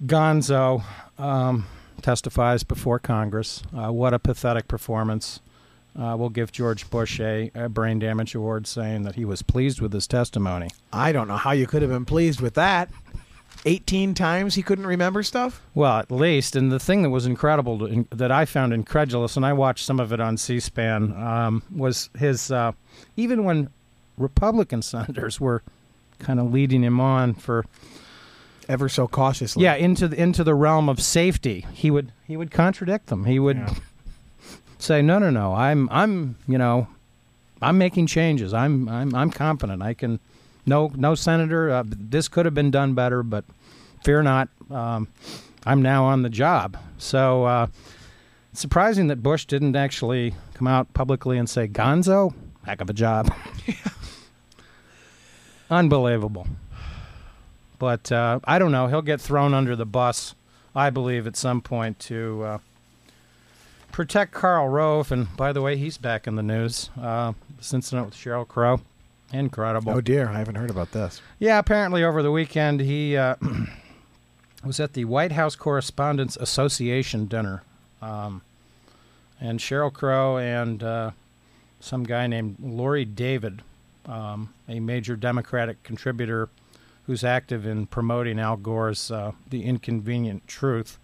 Gonzo 0.05 0.83
um, 1.19 1.67
testifies 2.03 2.63
before 2.65 2.99
Congress. 2.99 3.63
Uh, 3.77 3.93
what 3.93 4.15
a 4.15 4.19
pathetic 4.19 4.69
performance. 4.69 5.41
Uh, 5.99 6.15
we'll 6.19 6.29
give 6.29 6.53
George 6.53 6.91
Bush 6.91 7.21
a, 7.21 7.51
a 7.55 7.69
brain 7.71 7.99
damage 7.99 8.35
award, 8.35 8.67
saying 8.67 9.03
that 9.05 9.15
he 9.15 9.25
was 9.25 9.41
pleased 9.43 9.81
with 9.81 9.93
his 9.93 10.07
testimony. 10.07 10.69
I 10.93 11.11
don't 11.13 11.27
know 11.29 11.39
how 11.39 11.53
you 11.53 11.67
could 11.67 11.81
have 11.83 11.91
been 11.91 12.05
pleased 12.05 12.41
with 12.41 12.55
that. 12.55 12.91
18 13.67 14.15
times 14.15 14.55
he 14.55 14.63
couldn't 14.63 14.87
remember 14.87 15.23
stuff? 15.23 15.61
Well, 15.75 15.99
at 15.99 16.11
least, 16.11 16.57
and 16.57 16.71
the 16.73 16.79
thing 16.79 17.03
that 17.03 17.11
was 17.11 17.27
incredible 17.27 17.81
to, 17.81 17.85
in, 17.87 18.09
that 18.11 18.31
I 18.31 18.45
found 18.47 18.73
incredulous, 18.73 19.37
and 19.37 19.45
I 19.45 19.53
watched 19.53 19.85
some 19.85 20.01
of 20.01 20.13
it 20.13 20.21
on 20.21 20.37
C-SPAN, 20.37 21.13
um, 21.15 21.63
was 21.75 22.09
his. 22.19 22.51
Uh, 22.51 22.73
even 23.17 23.45
when 23.45 23.69
Republican 24.17 24.83
senators 24.93 25.41
were 25.41 25.63
kind 26.19 26.41
of 26.41 26.53
leading 26.53 26.83
him 26.83 27.01
on 27.01 27.35
for 27.35 27.67
Ever 28.69 28.89
so 28.89 29.07
cautiously. 29.07 29.63
yeah 29.63 29.75
into 29.75 30.09
the 30.09 30.21
into 30.21 30.43
the 30.43 30.55
realm 30.55 30.89
of 30.89 31.01
safety, 31.01 31.65
he 31.73 31.89
would 31.91 32.11
he 32.27 32.37
would 32.37 32.51
contradict 32.51 33.07
them. 33.07 33.25
He 33.25 33.39
would 33.39 33.61
say, 34.79 35.03
"No, 35.03 35.21
no, 35.21 35.31
no. 35.31 35.55
I'm 35.55 35.89
I'm 35.93 36.37
you 36.49 36.59
know, 36.59 36.89
I'm 37.63 37.79
making 37.79 38.09
changes. 38.09 38.53
I'm 38.53 38.89
I'm 38.89 39.15
I'm 39.15 39.31
confident. 39.31 39.83
I 39.83 39.95
can." 39.95 40.19
No, 40.67 40.91
no, 40.97 41.15
Senator. 41.15 41.71
Uh, 41.71 41.85
this 41.87 42.29
could 42.29 42.45
have 42.45 42.55
been 42.55 42.71
done 42.71 42.95
better, 42.95 43.23
but 43.23 43.45
fear 44.05 44.23
not. 44.23 44.49
Um, 44.71 45.09
I'm 45.65 45.81
now 45.81 46.05
on 46.05 46.23
the 46.23 46.29
job. 46.29 46.77
So 46.99 47.45
uh, 47.45 47.67
it's 48.53 48.61
surprising 48.61 49.07
that 49.09 49.23
Bush 49.23 49.45
didn't 49.45 49.77
actually 49.77 50.35
come 50.55 50.67
out 50.67 50.93
publicly 50.93 51.39
and 51.39 51.49
say, 51.49 51.69
"Gonzo, 51.69 52.35
heck 52.65 52.81
of 52.81 52.91
a 52.91 52.95
job." 52.95 53.33
Unbelievable. 55.71 56.47
But 57.79 58.11
uh, 58.11 58.41
I 58.45 58.59
don't 58.59 58.73
know. 58.73 58.87
He'll 58.87 59.03
get 59.03 59.21
thrown 59.21 59.53
under 59.55 59.77
the 59.77 59.87
bus, 59.87 60.35
I 60.75 60.91
believe, 60.91 61.27
at 61.27 61.37
some 61.37 61.61
point 61.61 61.99
to 62.01 62.43
uh, 62.43 62.59
protect 63.93 64.33
Karl 64.33 64.69
Rove. 64.69 65.13
And 65.13 65.35
by 65.37 65.53
the 65.53 65.61
way, 65.61 65.77
he's 65.77 65.99
back 65.99 66.27
in 66.27 66.37
the 66.37 66.43
news. 66.43 66.91
Uh, 67.01 67.35
this 67.57 67.75
incident 67.75 68.07
with 68.07 68.15
Sheryl 68.15 68.47
Crow. 68.49 68.81
Incredible. 69.33 69.93
Oh 69.93 70.01
dear, 70.01 70.29
I 70.29 70.39
haven't 70.39 70.55
heard 70.55 70.71
about 70.71 70.93
this. 70.93 71.21
Yeah, 71.39 71.59
apparently 71.59 72.05
over 72.05 72.23
the 72.23 72.31
weekend 72.31 72.81
he 72.81 73.17
uh, 73.17 73.35
was 74.65 74.79
at 74.79 74.93
the 74.93 75.05
White 75.05 75.33
House 75.33 75.57
Correspondents 75.57 76.37
Association 76.37 77.27
dinner, 77.27 77.63
um, 78.01 78.43
and 79.41 79.59
Sheryl 79.59 79.93
Crow 79.93 80.39
and 80.39 80.83
uh, 80.83 81.11
some 81.81 82.05
guy 82.05 82.27
named 82.27 82.57
Laurie 82.63 83.05
David, 83.05 83.63
um, 84.07 84.55
a 84.69 84.79
major 84.79 85.17
Democratic 85.17 85.83
contributor 85.83 86.49
who's 87.07 87.25
active 87.25 87.67
in 87.67 87.87
promoting 87.87 88.39
Al 88.39 88.57
Gore's 88.57 89.11
uh, 89.11 89.33
"The 89.51 89.65
Inconvenient 89.65 90.47
Truth." 90.47 90.99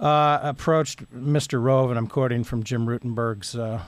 Uh, 0.00 0.38
approached 0.42 1.12
Mr. 1.12 1.60
Rove, 1.60 1.90
and 1.90 1.98
I'm 1.98 2.06
quoting 2.06 2.44
from 2.44 2.62
Jim 2.62 2.86
Rutenberg's 2.86 3.56
uh, 3.56 3.82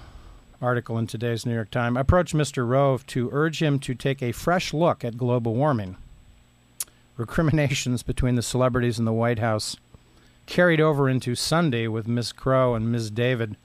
article 0.60 0.98
in 0.98 1.06
today's 1.06 1.46
New 1.46 1.54
York 1.54 1.70
Times, 1.70 1.96
approached 1.98 2.34
Mr. 2.34 2.68
Rove 2.68 3.06
to 3.08 3.30
urge 3.32 3.62
him 3.62 3.78
to 3.80 3.94
take 3.94 4.22
a 4.22 4.32
fresh 4.32 4.74
look 4.74 5.04
at 5.04 5.16
global 5.16 5.54
warming. 5.54 5.96
Recriminations 7.16 8.02
between 8.02 8.34
the 8.34 8.42
celebrities 8.42 8.98
in 8.98 9.04
the 9.04 9.12
White 9.12 9.38
House 9.38 9.76
carried 10.46 10.80
over 10.80 11.08
into 11.08 11.34
Sunday 11.34 11.86
with 11.86 12.08
Ms. 12.08 12.32
Crow 12.32 12.74
and 12.74 12.90
Ms. 12.90 13.10
David, 13.10 13.56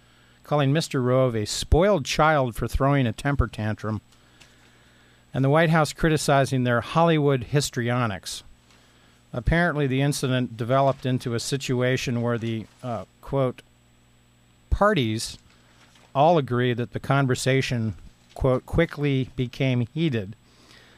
calling 0.44 0.72
Mr. 0.72 1.04
Rove 1.04 1.36
a 1.36 1.46
spoiled 1.46 2.06
child 2.06 2.56
for 2.56 2.68
throwing 2.68 3.08
a 3.08 3.12
temper 3.12 3.48
tantrum, 3.48 4.02
and 5.34 5.44
the 5.44 5.50
White 5.50 5.70
House 5.72 5.94
criticizing 5.94 6.64
their 6.64 6.82
Hollywood 6.82 7.46
histrionics. 7.46 8.44
Apparently, 9.34 9.86
the 9.86 10.02
incident 10.02 10.56
developed 10.56 11.06
into 11.06 11.34
a 11.34 11.40
situation 11.42 12.22
where 12.22 12.38
the, 12.38 12.66
uh, 12.82 13.04
quote, 13.20 13.62
parties 14.70 15.38
all 16.16 16.38
agree 16.38 16.74
that 16.74 16.94
the 16.94 17.00
conversation, 17.00 17.96
quote, 18.34 18.66
quickly 18.66 19.30
became 19.36 19.88
heated, 19.94 20.36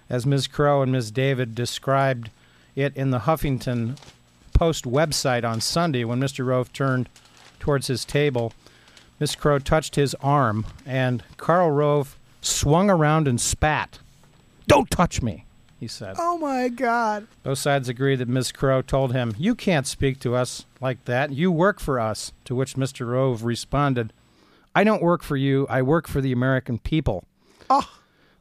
as 0.10 0.26
Ms. 0.26 0.48
Crow 0.48 0.82
and 0.82 0.92
Ms. 0.92 1.12
David 1.12 1.56
described 1.56 2.30
it 2.76 2.96
in 2.96 3.12
the 3.12 3.20
Huffington 3.20 3.98
Post 4.54 4.86
website 4.86 5.44
on 5.44 5.62
Sunday 5.62 6.04
when 6.04 6.20
Mr. 6.20 6.46
Rove 6.46 6.74
turned 6.74 7.10
towards 7.60 7.88
his 7.88 8.06
table. 8.06 8.54
Miss 9.20 9.36
Crow 9.36 9.60
touched 9.60 9.96
his 9.96 10.16
arm, 10.16 10.66
and 10.86 11.24
Karl 11.38 11.70
Rove 11.70 12.18
swung 12.42 12.90
around 12.90 13.28
and 13.28 13.40
spat. 13.40 14.00
Don't 14.68 14.90
touch 14.90 15.22
me, 15.22 15.46
he 15.80 15.88
said. 15.88 16.16
Oh 16.18 16.38
my 16.40 16.70
God. 16.70 17.28
Both 17.44 17.60
sides 17.60 17.88
agree 17.88 18.16
that 18.16 18.28
Ms. 18.28 18.52
Crow 18.52 18.82
told 18.82 19.14
him, 19.14 19.36
You 19.38 19.54
can't 19.54 19.86
speak 19.86 20.20
to 20.22 20.36
us 20.36 20.66
like 20.82 21.06
that. 21.06 21.32
You 21.32 21.52
work 21.52 21.80
for 21.80 22.00
us. 22.00 22.32
To 22.46 22.56
which 22.56 22.76
Mr. 22.76 23.08
Rove 23.08 23.44
responded, 23.44 24.12
I 24.78 24.84
don't 24.84 25.02
work 25.02 25.24
for 25.24 25.36
you. 25.36 25.66
I 25.72 25.82
work 25.82 26.08
for 26.08 26.22
the 26.22 26.32
American 26.32 26.78
people. 26.78 27.24
Oh. 27.68 27.90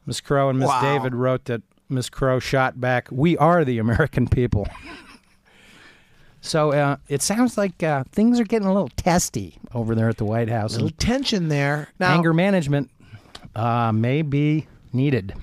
Miss 0.05 0.21
Crow 0.21 0.49
and 0.49 0.59
Miss 0.59 0.67
Wow. 0.67 0.81
David 0.81 1.15
wrote 1.15 1.45
that 1.45 1.63
Miss 1.89 2.11
Crow 2.11 2.37
shot 2.37 2.79
back, 2.79 3.07
We 3.09 3.35
are 3.39 3.65
the 3.65 3.79
American 3.79 4.27
people. 4.27 4.67
so 6.41 6.73
uh, 6.73 6.97
it 7.07 7.23
sounds 7.23 7.57
like 7.57 7.81
uh, 7.81 8.03
things 8.11 8.39
are 8.39 8.43
getting 8.43 8.67
a 8.67 8.71
little 8.71 8.91
testy 8.97 9.57
over 9.73 9.95
there 9.95 10.09
at 10.09 10.17
the 10.17 10.25
White 10.25 10.47
House. 10.47 10.73
A 10.73 10.75
little 10.75 10.89
and 10.89 10.99
tension 10.99 11.47
there. 11.47 11.87
Now, 11.99 12.13
anger 12.13 12.35
management 12.35 12.91
uh, 13.55 13.91
may 13.91 14.21
be 14.21 14.67
needed. 14.93 15.33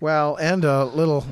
Well, 0.00 0.36
and 0.36 0.64
a 0.64 0.86
little 0.86 1.26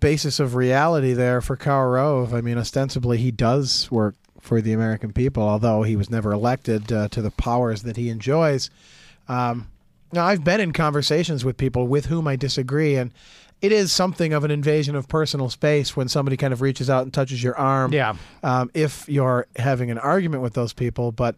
basis 0.00 0.40
of 0.40 0.56
reality 0.56 1.12
there 1.12 1.40
for 1.40 1.54
Karl 1.54 1.90
Rove. 1.90 2.34
I 2.34 2.40
mean, 2.40 2.58
ostensibly 2.58 3.18
he 3.18 3.30
does 3.30 3.88
work 3.88 4.16
for 4.46 4.60
the 4.60 4.72
American 4.72 5.12
people, 5.12 5.42
although 5.42 5.82
he 5.82 5.96
was 5.96 6.08
never 6.08 6.32
elected 6.32 6.92
uh, 6.92 7.08
to 7.08 7.20
the 7.20 7.30
powers 7.32 7.82
that 7.82 7.96
he 7.96 8.08
enjoys. 8.08 8.70
Um, 9.28 9.68
now, 10.12 10.24
I've 10.24 10.44
been 10.44 10.60
in 10.60 10.72
conversations 10.72 11.44
with 11.44 11.56
people 11.56 11.88
with 11.88 12.06
whom 12.06 12.28
I 12.28 12.36
disagree, 12.36 12.94
and 12.96 13.12
it 13.60 13.72
is 13.72 13.90
something 13.90 14.32
of 14.32 14.44
an 14.44 14.50
invasion 14.50 14.94
of 14.94 15.08
personal 15.08 15.50
space 15.50 15.96
when 15.96 16.08
somebody 16.08 16.36
kind 16.36 16.52
of 16.52 16.60
reaches 16.60 16.88
out 16.88 17.02
and 17.02 17.12
touches 17.12 17.42
your 17.42 17.56
arm. 17.58 17.92
Yeah. 17.92 18.14
Um, 18.42 18.70
if 18.72 19.08
you're 19.08 19.46
having 19.56 19.90
an 19.90 19.98
argument 19.98 20.42
with 20.42 20.54
those 20.54 20.72
people, 20.72 21.10
but 21.10 21.34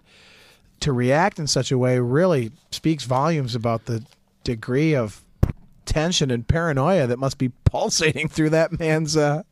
to 0.81 0.93
react 0.93 1.39
in 1.39 1.47
such 1.47 1.73
a 1.73 1.79
way 1.79 1.99
really 1.99 2.53
speaks 2.71 3.05
volumes 3.05 3.55
about 3.55 3.87
the 3.87 4.05
degree 4.45 4.95
of 4.95 5.25
tension 5.87 6.31
and 6.31 6.47
paranoia 6.47 7.07
that 7.07 7.19
must 7.19 7.39
be 7.39 7.49
pulsating 7.65 8.29
through 8.29 8.51
that 8.51 8.79
man's 8.79 9.17
uh, 9.17 9.43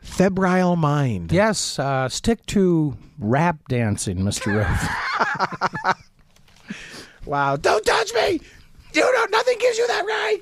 febrile 0.00 0.76
mind. 0.76 1.32
Yes, 1.32 1.78
uh, 1.78 2.08
stick 2.08 2.44
to 2.46 2.96
rap 3.18 3.56
dancing, 3.68 4.18
Mr. 4.18 4.56
Rove. 4.56 5.96
Wow! 7.26 7.56
Don't 7.56 7.84
touch 7.84 8.12
me. 8.14 8.40
You 8.94 9.02
don't. 9.02 9.30
Nothing 9.30 9.56
gives 9.60 9.78
you 9.78 9.86
that 9.86 10.04
right. 10.04 10.40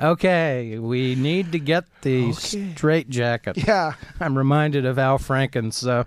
Okay, 0.00 0.78
we 0.78 1.14
need 1.14 1.52
to 1.52 1.58
get 1.58 1.84
the 2.02 2.32
straight 2.32 3.08
jacket. 3.08 3.56
Yeah. 3.56 3.94
I'm 4.20 4.36
reminded 4.36 4.84
of 4.84 4.98
Al 4.98 5.18
Franken's 5.18 5.86
uh, 5.86 6.04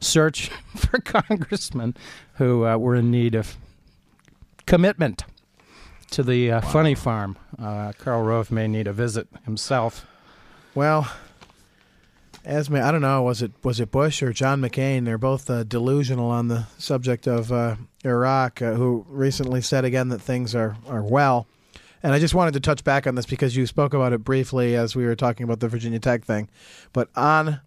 search 0.00 0.48
for 0.76 1.00
congressmen 1.00 1.96
who 2.34 2.66
uh, 2.66 2.76
were 2.76 2.94
in 2.94 3.10
need 3.10 3.34
of 3.34 3.56
commitment 4.66 5.24
to 6.10 6.22
the 6.22 6.52
uh, 6.52 6.60
funny 6.60 6.94
farm. 6.94 7.36
Uh, 7.58 7.92
Karl 7.98 8.22
Rove 8.22 8.50
may 8.50 8.68
need 8.68 8.86
a 8.86 8.92
visit 8.92 9.28
himself. 9.44 10.06
Well, 10.74 11.10
may 12.44 12.80
I 12.80 12.90
don't 12.90 13.00
know, 13.00 13.22
was 13.22 13.42
it 13.42 13.52
was 13.62 13.80
it 13.80 13.90
Bush 13.90 14.22
or 14.22 14.32
John 14.32 14.60
McCain? 14.60 15.04
They're 15.04 15.18
both 15.18 15.48
uh, 15.48 15.64
delusional 15.64 16.30
on 16.30 16.48
the 16.48 16.66
subject 16.78 17.26
of 17.26 17.52
uh, 17.52 17.76
Iraq, 18.04 18.60
uh, 18.60 18.74
who 18.74 19.06
recently 19.08 19.60
said 19.60 19.84
again 19.84 20.08
that 20.08 20.20
things 20.20 20.54
are 20.54 20.76
are 20.86 21.02
well. 21.02 21.46
And 22.02 22.12
I 22.12 22.18
just 22.18 22.34
wanted 22.34 22.54
to 22.54 22.60
touch 22.60 22.82
back 22.82 23.06
on 23.06 23.14
this 23.14 23.26
because 23.26 23.56
you 23.56 23.64
spoke 23.66 23.94
about 23.94 24.12
it 24.12 24.24
briefly 24.24 24.74
as 24.74 24.96
we 24.96 25.04
were 25.04 25.14
talking 25.14 25.44
about 25.44 25.60
the 25.60 25.68
Virginia 25.68 26.00
Tech 26.00 26.24
thing. 26.24 26.48
But 26.92 27.08
on 27.14 27.60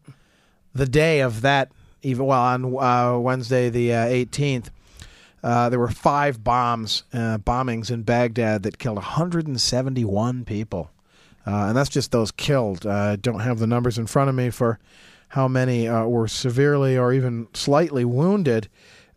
the 0.74 0.86
day 0.86 1.22
of 1.22 1.42
that, 1.42 1.72
even 2.02 2.26
well 2.26 2.42
on 2.42 2.78
uh, 2.78 3.18
Wednesday 3.18 3.70
the 3.70 3.94
uh, 3.94 4.06
18th, 4.08 4.72
uh, 5.42 5.70
there 5.70 5.80
were 5.80 5.88
five 5.88 6.44
bombs, 6.44 7.04
bombings 7.14 7.90
in 7.90 8.04
Baghdad 8.04 8.64
that 8.64 8.78
killed 8.78 8.98
171 8.98 10.44
people. 10.44 10.92
Uh, 11.48 11.68
and 11.68 11.78
that's 11.78 11.90
just 11.90 12.12
those 12.12 12.32
killed. 12.32 12.86
Uh, 12.86 12.92
I 12.92 13.16
don't 13.16 13.42
have 13.42 13.60
the 13.60 13.68
numbers 13.68 13.98
in 13.98 14.08
front 14.08 14.30
of 14.30 14.36
me 14.36 14.50
for 14.50 14.80
how 15.30 15.48
many 15.48 15.88
uh, 15.88 16.06
were 16.06 16.28
severely 16.28 16.98
or 16.98 17.14
even 17.14 17.48
slightly 17.54 18.06
wounded. 18.06 18.70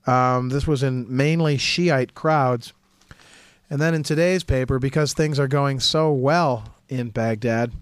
Um, 0.06 0.48
this 0.48 0.66
was 0.66 0.82
in 0.82 1.06
mainly 1.14 1.58
Shiite 1.58 2.14
crowds. 2.14 2.72
And 3.70 3.80
then 3.80 3.94
in 3.94 4.02
today's 4.02 4.44
paper, 4.44 4.78
because 4.78 5.12
things 5.12 5.38
are 5.38 5.48
going 5.48 5.80
so 5.80 6.12
well 6.12 6.74
in 6.88 7.10
Baghdad, 7.10 7.72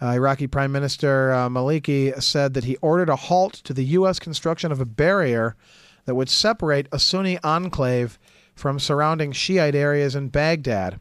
uh, 0.00 0.08
Iraqi 0.08 0.46
Prime 0.46 0.72
Minister 0.72 1.32
uh, 1.32 1.48
Maliki 1.48 2.20
said 2.22 2.54
that 2.54 2.64
he 2.64 2.76
ordered 2.76 3.08
a 3.08 3.16
halt 3.16 3.54
to 3.64 3.72
the 3.72 3.84
U.S. 3.84 4.18
construction 4.18 4.72
of 4.72 4.80
a 4.80 4.84
barrier 4.84 5.56
that 6.04 6.14
would 6.14 6.28
separate 6.28 6.88
a 6.92 6.98
Sunni 6.98 7.38
enclave 7.42 8.18
from 8.54 8.78
surrounding 8.78 9.32
Shiite 9.32 9.74
areas 9.74 10.14
in 10.14 10.28
Baghdad. 10.28 11.00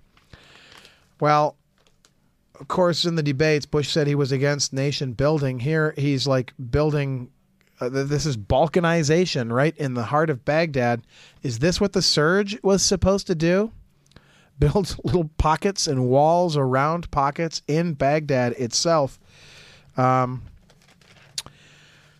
Well, 1.19 1.57
of 2.61 2.67
course, 2.67 3.05
in 3.05 3.15
the 3.15 3.23
debates, 3.23 3.65
Bush 3.65 3.89
said 3.89 4.05
he 4.05 4.13
was 4.13 4.31
against 4.31 4.71
nation 4.71 5.13
building. 5.13 5.59
Here, 5.59 5.95
he's 5.97 6.27
like 6.27 6.53
building. 6.69 7.31
Uh, 7.79 7.89
this 7.89 8.27
is 8.27 8.37
balkanization, 8.37 9.51
right 9.51 9.75
in 9.77 9.95
the 9.95 10.03
heart 10.03 10.29
of 10.29 10.45
Baghdad. 10.45 11.01
Is 11.41 11.57
this 11.57 11.81
what 11.81 11.93
the 11.93 12.03
surge 12.03 12.61
was 12.61 12.83
supposed 12.83 13.25
to 13.27 13.35
do? 13.35 13.71
Build 14.59 14.95
little 15.03 15.31
pockets 15.39 15.87
and 15.87 16.07
walls 16.07 16.55
around 16.55 17.09
pockets 17.09 17.63
in 17.67 17.95
Baghdad 17.95 18.53
itself. 18.53 19.19
Um, 19.97 20.43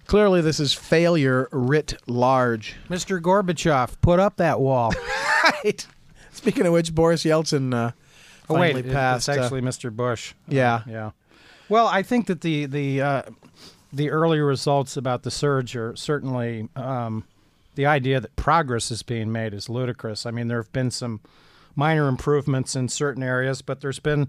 clearly, 0.08 0.41
this 0.41 0.60
is 0.60 0.73
failure 0.73 1.47
writ 1.51 2.01
large. 2.08 2.77
Mr. 2.89 3.21
Gorbachev, 3.21 4.01
put 4.01 4.19
up 4.19 4.38
that 4.38 4.60
wall. 4.60 4.91
right. 5.63 5.86
Speaking 6.32 6.65
of 6.65 6.73
which, 6.73 6.95
Boris 6.95 7.23
Yeltsin 7.23 7.75
uh, 7.75 7.91
Oh 8.51 8.59
wait, 8.59 8.75
it- 8.77 8.91
passed. 8.91 9.27
it's 9.29 9.37
uh, 9.37 9.41
actually 9.41 9.61
Mr. 9.61 9.91
Bush. 9.95 10.33
yeah. 10.47 10.81
Yeah. 10.87 11.11
Well, 11.69 11.87
I 11.87 12.03
think 12.03 12.27
that 12.27 12.41
the 12.41 12.65
the 12.65 13.01
uh, 13.01 13.21
the 13.93 14.09
early 14.09 14.39
results 14.39 14.97
about 14.97 15.23
the 15.23 15.31
surge 15.31 15.75
are 15.75 15.95
certainly 15.95 16.67
um, 16.75 17.23
the 17.75 17.85
idea 17.85 18.19
that 18.19 18.35
progress 18.35 18.91
is 18.91 19.03
being 19.03 19.31
made 19.31 19.53
is 19.53 19.69
ludicrous. 19.69 20.25
I 20.25 20.31
mean, 20.31 20.47
there 20.49 20.57
have 20.61 20.71
been 20.73 20.91
some 20.91 21.21
minor 21.75 22.07
improvements 22.09 22.75
in 22.75 22.89
certain 22.89 23.23
areas, 23.23 23.61
but 23.61 23.79
there's 23.79 23.99
been 23.99 24.27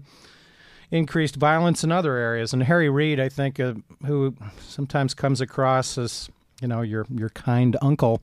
increased 0.91 1.35
violence 1.35 1.83
in 1.83 1.91
other 1.91 2.15
areas. 2.15 2.53
And 2.53 2.63
Harry 2.63 2.89
Reid, 2.89 3.19
I 3.19 3.27
think, 3.29 3.59
uh, 3.59 3.73
who 4.05 4.35
sometimes 4.61 5.13
comes 5.13 5.41
across 5.41 5.97
as 5.97 6.29
you 6.61 6.67
know 6.69 6.81
your 6.81 7.05
your 7.13 7.29
kind 7.29 7.75
uncle, 7.81 8.21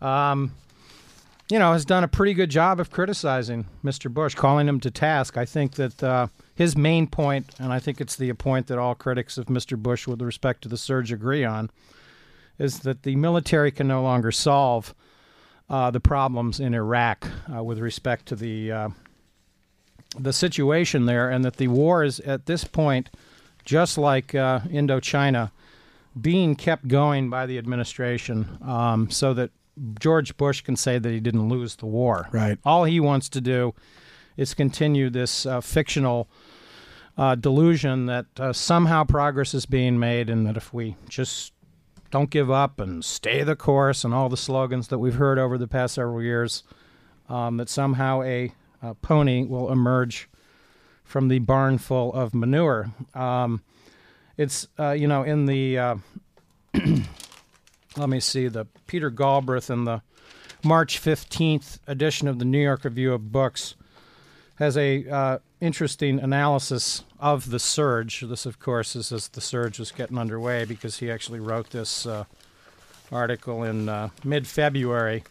um, 0.00 0.52
you 1.50 1.58
know, 1.58 1.72
has 1.72 1.84
done 1.84 2.04
a 2.04 2.08
pretty 2.08 2.32
good 2.32 2.50
job 2.50 2.80
of 2.80 2.90
criticizing 2.90 3.66
Mr. 3.84 4.12
Bush, 4.12 4.34
calling 4.34 4.66
him 4.66 4.80
to 4.80 4.90
task. 4.90 5.36
I 5.36 5.44
think 5.44 5.74
that 5.74 6.02
uh, 6.02 6.28
his 6.54 6.76
main 6.76 7.06
point, 7.06 7.46
and 7.58 7.72
I 7.72 7.78
think 7.78 8.00
it's 8.00 8.16
the 8.16 8.32
point 8.32 8.68
that 8.68 8.78
all 8.78 8.94
critics 8.94 9.36
of 9.36 9.46
Mr. 9.46 9.76
Bush 9.76 10.06
with 10.06 10.22
respect 10.22 10.62
to 10.62 10.68
the 10.68 10.78
surge 10.78 11.12
agree 11.12 11.44
on, 11.44 11.70
is 12.58 12.80
that 12.80 13.02
the 13.02 13.16
military 13.16 13.70
can 13.70 13.88
no 13.88 14.02
longer 14.02 14.32
solve 14.32 14.94
uh, 15.68 15.90
the 15.90 16.00
problems 16.00 16.60
in 16.60 16.74
Iraq 16.74 17.28
uh, 17.54 17.62
with 17.62 17.78
respect 17.78 18.26
to 18.26 18.36
the 18.36 18.70
uh, 18.70 18.88
the 20.16 20.32
situation 20.32 21.06
there, 21.06 21.28
and 21.28 21.44
that 21.44 21.56
the 21.56 21.66
war 21.68 22.04
is 22.04 22.20
at 22.20 22.46
this 22.46 22.62
point, 22.62 23.10
just 23.64 23.98
like 23.98 24.34
uh, 24.34 24.60
Indochina, 24.60 25.50
being 26.20 26.54
kept 26.54 26.86
going 26.86 27.28
by 27.28 27.46
the 27.46 27.58
administration, 27.58 28.58
um, 28.62 29.10
so 29.10 29.34
that 29.34 29.50
George 29.98 30.36
Bush 30.36 30.60
can 30.60 30.76
say 30.76 30.98
that 30.98 31.10
he 31.10 31.20
didn't 31.20 31.48
lose 31.48 31.76
the 31.76 31.86
war. 31.86 32.28
Right. 32.32 32.58
All 32.64 32.84
he 32.84 33.00
wants 33.00 33.28
to 33.30 33.40
do 33.40 33.74
is 34.36 34.54
continue 34.54 35.10
this 35.10 35.46
uh, 35.46 35.60
fictional 35.60 36.28
uh, 37.16 37.34
delusion 37.34 38.06
that 38.06 38.26
uh, 38.38 38.52
somehow 38.52 39.04
progress 39.04 39.54
is 39.54 39.66
being 39.66 39.98
made, 39.98 40.28
and 40.28 40.46
that 40.46 40.56
if 40.56 40.72
we 40.74 40.96
just 41.08 41.52
don't 42.10 42.30
give 42.30 42.50
up 42.50 42.80
and 42.80 43.04
stay 43.04 43.42
the 43.42 43.56
course, 43.56 44.04
and 44.04 44.12
all 44.12 44.28
the 44.28 44.36
slogans 44.36 44.88
that 44.88 44.98
we've 44.98 45.14
heard 45.16 45.38
over 45.38 45.56
the 45.58 45.68
past 45.68 45.94
several 45.94 46.22
years, 46.22 46.64
um, 47.28 47.56
that 47.56 47.68
somehow 47.68 48.22
a, 48.22 48.52
uh 48.82 48.94
pony 48.94 49.44
will 49.44 49.70
emerge 49.70 50.28
from 51.04 51.28
the 51.28 51.38
barn 51.38 51.78
full 51.78 52.12
of 52.12 52.34
manure. 52.34 52.90
Um, 53.14 53.62
it's 54.36 54.66
uh, 54.78 54.90
you 54.90 55.06
know 55.06 55.22
in 55.22 55.46
the 55.46 55.78
uh, 55.78 55.96
let 57.96 58.08
me 58.08 58.20
see 58.20 58.48
the 58.48 58.66
Peter 58.86 59.10
Galbraith 59.10 59.70
in 59.70 59.84
the 59.84 60.02
March 60.62 60.98
fifteenth 60.98 61.78
edition 61.86 62.28
of 62.28 62.38
the 62.38 62.44
New 62.44 62.62
York 62.62 62.84
Review 62.84 63.12
of 63.12 63.30
Books 63.30 63.74
has 64.56 64.76
a 64.76 65.08
uh, 65.08 65.38
interesting 65.60 66.20
analysis 66.20 67.02
of 67.18 67.50
the 67.50 67.58
surge. 67.58 68.20
This, 68.20 68.46
of 68.46 68.58
course, 68.58 68.94
is 68.94 69.12
as 69.12 69.28
the 69.28 69.40
surge 69.40 69.78
was 69.78 69.90
getting 69.90 70.16
underway 70.16 70.64
because 70.64 70.98
he 70.98 71.10
actually 71.10 71.40
wrote 71.40 71.70
this 71.70 72.06
uh, 72.06 72.24
article 73.10 73.64
in 73.64 73.88
uh, 73.88 74.10
mid-February 74.22 75.24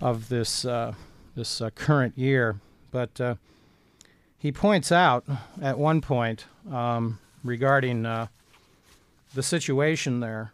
of 0.00 0.28
this 0.28 0.64
uh, 0.64 0.94
this 1.34 1.60
uh, 1.60 1.70
current 1.70 2.16
year. 2.18 2.56
But 2.90 3.20
uh, 3.20 3.34
he 4.38 4.50
points 4.50 4.90
out 4.90 5.24
at 5.60 5.78
one 5.78 6.00
point 6.00 6.46
um, 6.70 7.18
regarding 7.44 8.02
the 8.02 8.28
situation 9.42 10.20
there. 10.20 10.52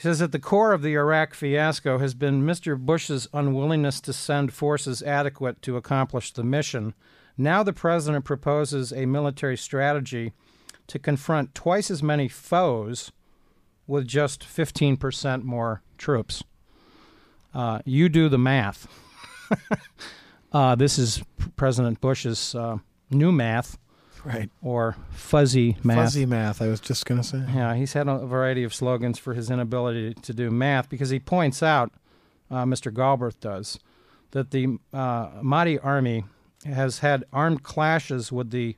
He 0.00 0.04
says 0.04 0.22
at 0.22 0.32
the 0.32 0.38
core 0.38 0.72
of 0.72 0.80
the 0.80 0.94
Iraq 0.94 1.34
fiasco 1.34 1.98
has 1.98 2.14
been 2.14 2.42
Mr. 2.42 2.78
Bush's 2.78 3.28
unwillingness 3.34 4.00
to 4.00 4.14
send 4.14 4.50
forces 4.50 5.02
adequate 5.02 5.60
to 5.60 5.76
accomplish 5.76 6.32
the 6.32 6.42
mission. 6.42 6.94
Now 7.36 7.62
the 7.62 7.74
president 7.74 8.24
proposes 8.24 8.94
a 8.94 9.04
military 9.04 9.58
strategy 9.58 10.32
to 10.86 10.98
confront 10.98 11.54
twice 11.54 11.90
as 11.90 12.02
many 12.02 12.28
foes 12.28 13.12
with 13.86 14.08
just 14.08 14.40
15% 14.40 15.42
more 15.42 15.82
troops. 15.98 16.42
Uh, 17.52 17.80
you 17.84 18.08
do 18.08 18.30
the 18.30 18.38
math. 18.38 18.88
uh, 20.54 20.76
this 20.76 20.98
is 20.98 21.22
President 21.56 22.00
Bush's 22.00 22.54
uh, 22.54 22.78
new 23.10 23.32
math, 23.32 23.76
Right. 24.24 24.50
or 24.62 24.96
fuzzy 25.10 25.76
math. 25.82 25.96
Fuzzy 25.96 26.26
math, 26.26 26.60
I 26.60 26.68
was 26.68 26.80
just 26.80 27.06
going 27.06 27.20
to 27.20 27.26
say. 27.26 27.42
Yeah, 27.54 27.74
he's 27.74 27.94
had 27.94 28.08
a 28.08 28.26
variety 28.26 28.64
of 28.64 28.74
slogans 28.74 29.18
for 29.18 29.34
his 29.34 29.50
inability 29.50 30.14
to 30.14 30.34
do 30.34 30.50
math 30.50 30.88
because 30.88 31.10
he 31.10 31.18
points 31.18 31.62
out, 31.62 31.92
uh, 32.50 32.64
Mr. 32.64 32.92
Galbraith 32.92 33.40
does, 33.40 33.78
that 34.32 34.50
the 34.50 34.78
uh, 34.92 35.30
Mahdi 35.42 35.78
army 35.78 36.24
has 36.64 36.98
had 36.98 37.24
armed 37.32 37.62
clashes 37.62 38.30
with 38.30 38.50
the 38.50 38.76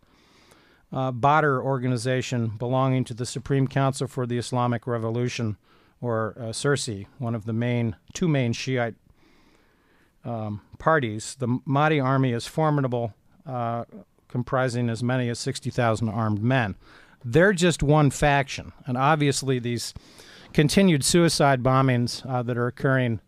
uh, 0.93 1.11
Badr 1.11 1.61
organization 1.61 2.49
belonging 2.59 3.05
to 3.05 3.15
the 3.15 3.27
Supreme 3.27 3.67
Council 3.67 4.07
for 4.07 4.27
the 4.27 4.39
Islamic 4.39 4.87
Revolution, 4.87 5.57
or 6.01 6.35
uh, 6.39 6.53
one 7.19 7.35
of 7.35 7.45
the 7.45 7.53
main 7.53 7.97
two 8.13 8.29
main 8.29 8.53
Shiite 8.53 8.95
um, 10.25 10.61
parties. 10.79 11.37
The 11.39 11.59
Mahdi 11.65 11.99
army 11.99 12.33
is 12.33 12.47
formidable, 12.47 13.15
uh, 13.47 13.85
comprising 14.33 14.89
as 14.89 15.03
many 15.03 15.29
as 15.29 15.39
60,000 15.39 16.09
armed 16.09 16.43
men. 16.43 16.75
They're 17.25 17.53
just 17.53 17.83
one 17.83 18.11
faction, 18.11 18.73
and 18.87 18.99
obviously 18.99 19.61
these 19.61 19.95
continued 20.53 21.05
suicide 21.05 21.63
bombings 21.63 22.29
uh, 22.29 22.43
that 22.43 22.59
are 22.59 22.67
occurring, 22.67 23.21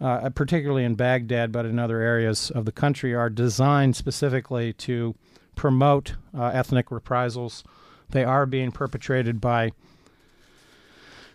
uh, 0.00 0.30
particularly 0.30 0.84
in 0.84 0.94
Baghdad, 0.94 1.50
but 1.50 1.66
in 1.66 1.78
other 1.78 2.00
areas 2.00 2.50
of 2.50 2.64
the 2.64 2.72
country, 2.72 3.14
are 3.14 3.30
designed 3.30 3.96
specifically 3.96 4.72
to 4.74 5.16
promote 5.56 6.14
uh, 6.36 6.44
ethnic 6.54 6.90
reprisals. 6.92 7.64
They 8.10 8.22
are 8.22 8.46
being 8.46 8.70
perpetrated 8.70 9.40
by 9.40 9.72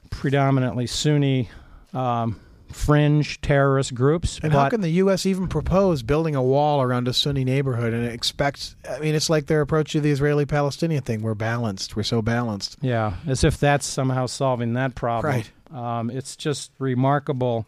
predominantly 0.10 0.88
Sunni 0.88 1.50
um, 1.94 2.40
fringe 2.74 3.40
terrorist 3.42 3.94
groups. 3.94 4.40
And 4.44 4.54
how 4.54 4.70
can 4.70 4.82
the 4.82 4.90
U.S. 4.90 5.26
even 5.26 5.48
propose 5.48 6.04
building 6.04 6.36
a 6.36 6.44
wall 6.44 6.82
around 6.82 7.08
a 7.08 7.14
Sunni 7.14 7.44
neighborhood 7.44 7.94
and 7.94 8.06
expect? 8.06 8.76
I 8.90 9.00
mean, 9.00 9.16
it's 9.16 9.30
like 9.30 9.48
their 9.48 9.62
approach 9.62 9.92
to 9.92 10.02
the 10.02 10.12
Israeli-Palestinian 10.12 11.04
thing. 11.04 11.22
We're 11.22 11.34
balanced. 11.34 11.96
We're 11.96 12.04
so 12.04 12.22
balanced. 12.22 12.78
Yeah, 12.82 13.16
as 13.28 13.44
if 13.44 13.58
that's 13.58 13.86
somehow 13.86 14.26
solving 14.26 14.74
that 14.74 14.96
problem. 14.96 15.34
Right. 15.34 15.52
Um, 15.72 16.10
it's 16.10 16.36
just 16.36 16.72
remarkable 16.80 17.66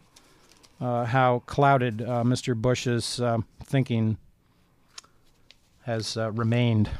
uh, 0.80 1.04
how 1.04 1.42
clouded 1.46 2.02
uh, 2.02 2.22
Mr. 2.22 2.54
Bush's 2.54 3.20
um 3.20 3.44
thinking 3.64 4.16
has 5.82 6.16
uh, 6.16 6.30
remained. 6.32 6.90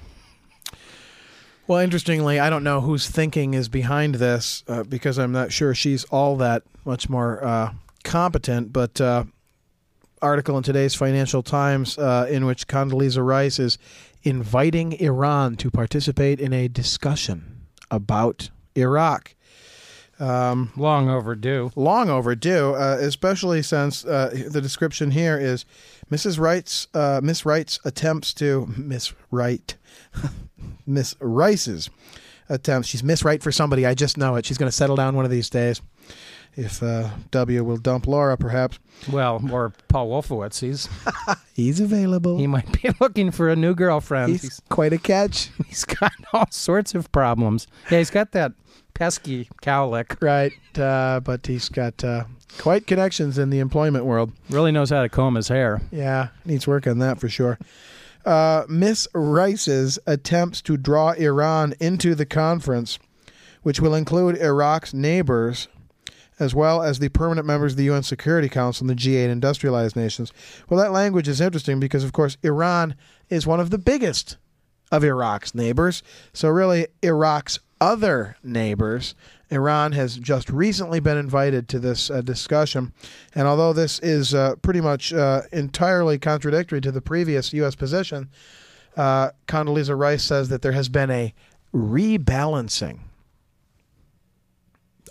Well, 1.67 1.81
interestingly, 1.81 2.39
I 2.39 2.49
don't 2.49 2.63
know 2.63 2.81
whose 2.81 3.09
thinking 3.09 3.55
is 3.55 3.69
behind 3.69 4.17
this 4.17 4.63
uh, 4.69 4.85
because 4.85 5.19
I'm 5.19 5.33
not 5.33 5.53
sure 5.53 5.75
she's 5.75 6.05
all 6.05 6.37
that 6.37 6.63
much 6.85 7.09
more 7.09 7.45
uh, 7.45 7.73
competent. 8.07 8.73
But 8.73 9.01
uh, 9.01 9.25
article 10.23 10.57
in 10.57 10.63
today's 10.63 10.95
Financial 10.95 11.43
Times 11.43 11.99
uh, 11.99 12.27
in 12.31 12.47
which 12.47 12.67
Condoleezza 12.67 13.25
Rice 13.25 13.59
is 13.59 13.79
inviting 14.23 14.93
Iran 14.95 15.57
to 15.57 15.71
participate 15.71 16.41
in 16.41 16.53
a 16.53 16.69
discussion 16.69 17.67
about 17.91 18.51
Iraq. 18.75 19.35
Um, 20.19 20.73
Long 20.77 21.11
overdue. 21.11 21.71
long 21.77 22.09
overdue, 22.09 22.75
uh, 22.75 22.97
especially 23.01 23.63
since 23.63 24.03
uh, 24.07 24.45
the 24.51 24.63
description 24.63 25.11
here 25.11 25.37
is 25.39 25.67
Mrs. 26.11 26.41
Wright's 26.41 26.89
uh, 26.95 27.21
Miss 27.23 27.45
Wright's 27.45 27.79
attempts 27.85 28.33
to 28.35 28.67
Miss 28.79 29.13
Wright. 29.31 29.75
Miss 30.87 31.15
Rice's 31.21 31.91
attempts. 32.49 32.89
She's 32.89 33.03
Miss 33.03 33.25
Right 33.25 33.43
for 33.43 33.53
somebody. 33.53 33.85
I 33.85 33.93
just 33.95 34.17
know 34.17 34.37
it. 34.37 34.47
She's 34.47 34.57
going 34.57 34.71
to 34.71 34.77
settle 34.77 34.97
down 34.97 35.17
one 35.17 35.27
of 35.27 35.31
these 35.31 35.51
days. 35.51 35.83
If 36.57 36.83
uh, 36.83 37.11
W 37.33 37.63
will 37.65 37.77
dump 37.77 38.07
Laura, 38.07 38.37
perhaps 38.39 38.79
Well, 39.13 39.43
or 39.53 39.75
Paul 39.89 40.09
Wolfowitz. 40.09 40.61
He's 40.61 40.89
he's 41.55 41.81
available. 41.81 42.39
he 42.39 42.47
might 42.47 42.81
be 42.83 42.89
looking 43.01 43.31
for 43.31 43.49
a 43.51 43.57
new 43.57 43.75
girlfriend. 43.75 44.33
he's, 44.33 44.43
He's, 44.43 44.63
quite 44.71 44.93
a 44.95 44.99
catch, 44.99 45.51
he's 45.67 45.85
got 45.85 46.13
all 46.33 46.47
sorts 46.51 46.95
of 46.95 47.13
problems. 47.13 47.67
Yeah, 47.91 47.99
he's 47.99 48.11
got 48.11 48.33
that 48.33 48.53
pesky 48.95 49.49
cowlick. 49.63 50.17
right? 50.23 50.53
Uh, 50.79 51.21
but 51.21 51.47
he's 51.47 51.69
got 51.69 52.03
uh, 52.03 52.25
quite 52.57 52.87
connections 52.87 53.37
in 53.37 53.51
the 53.51 53.59
employment 53.59 54.07
world. 54.07 54.33
Really 54.49 54.73
knows 54.73 54.89
how 54.89 55.03
to 55.03 55.11
comb 55.11 55.35
his 55.35 55.49
hair. 55.49 55.83
Yeah, 55.93 56.29
needs 56.47 56.67
work 56.67 56.87
on 56.87 56.99
that 57.01 57.21
for 57.21 57.29
sure. 57.29 57.59
Uh, 58.25 58.65
Miss 58.69 59.07
Rice's 59.15 59.99
attempts 60.07 60.63
to 60.63 60.77
draw 60.79 61.11
Iran 61.13 61.75
into 61.81 62.15
the 62.15 62.27
conference, 62.27 62.99
which 63.63 63.79
will 63.81 63.95
include 63.95 64.37
Iraq's 64.39 64.93
neighbors, 64.95 65.69
as 66.39 66.55
well 66.55 66.83
as 66.83 66.99
the 66.99 67.09
permanent 67.09 67.47
members 67.47 67.73
of 67.73 67.79
the 67.79 67.85
UN 67.85 68.03
Security 68.03 68.49
Council 68.49 68.89
and 68.89 68.91
the 68.91 69.03
G8 69.03 69.29
industrialized 69.29 69.97
nations. 69.97 70.33
Well, 70.69 70.81
that 70.81 70.93
language 70.93 71.29
is 71.29 71.41
interesting 71.41 71.81
because, 71.81 72.05
of 72.05 72.13
course, 72.13 72.37
Iran 72.43 72.95
is 73.29 73.47
one 73.47 73.61
of 73.61 73.71
the 73.71 73.79
biggest 73.79 74.37
of 74.93 75.03
Iraq's 75.03 75.55
neighbors. 75.55 76.03
So, 76.33 76.49
really, 76.49 76.87
Iraq's 77.03 77.59
other 77.81 78.37
neighbors. 78.43 79.15
Iran 79.51 79.93
has 79.93 80.17
just 80.17 80.51
recently 80.51 81.01
been 81.01 81.17
invited 81.17 81.69
to 81.69 81.79
this 81.79 82.11
uh, 82.11 82.21
discussion. 82.21 82.93
And 83.35 83.47
although 83.47 83.73
this 83.73 83.99
is 84.01 84.35
uh, 84.35 84.57
pretty 84.57 84.81
much 84.81 85.13
uh, 85.13 85.43
entirely 85.53 86.19
contradictory 86.19 86.81
to 86.81 86.91
the 86.91 87.01
previous 87.01 87.53
U.S. 87.53 87.75
position, 87.75 88.29
uh, 88.97 89.31
Condoleezza 89.47 89.97
Rice 89.97 90.25
says 90.25 90.49
that 90.49 90.63
there 90.63 90.73
has 90.73 90.89
been 90.89 91.11
a 91.11 91.35
rebalancing, 91.75 93.01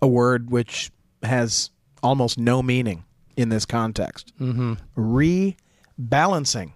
a 0.01 0.07
word 0.07 0.49
which 0.49 0.91
has 1.23 1.69
almost 2.03 2.37
no 2.37 2.61
meaning 2.61 3.03
in 3.35 3.49
this 3.49 3.65
context. 3.65 4.33
Mm-hmm. 4.39 4.73
Rebalancing. 4.97 6.71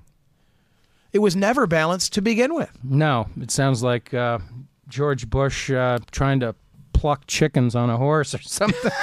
It 1.12 1.19
was 1.19 1.36
never 1.36 1.65
balanced 1.65 2.13
to 2.13 2.21
begin 2.21 2.54
with. 2.54 2.71
No, 2.84 3.28
it 3.39 3.52
sounds 3.52 3.82
like 3.82 4.13
uh, 4.13 4.39
George 4.88 5.30
Bush 5.30 5.71
uh, 5.71 5.99
trying 6.12 6.39
to 6.41 6.56
pluck 6.93 7.25
chickens 7.28 7.75
on 7.75 7.89
a 7.89 7.97
horse 7.97 8.36
or 8.36 8.41
something. 8.43 8.91
did, 8.91 8.93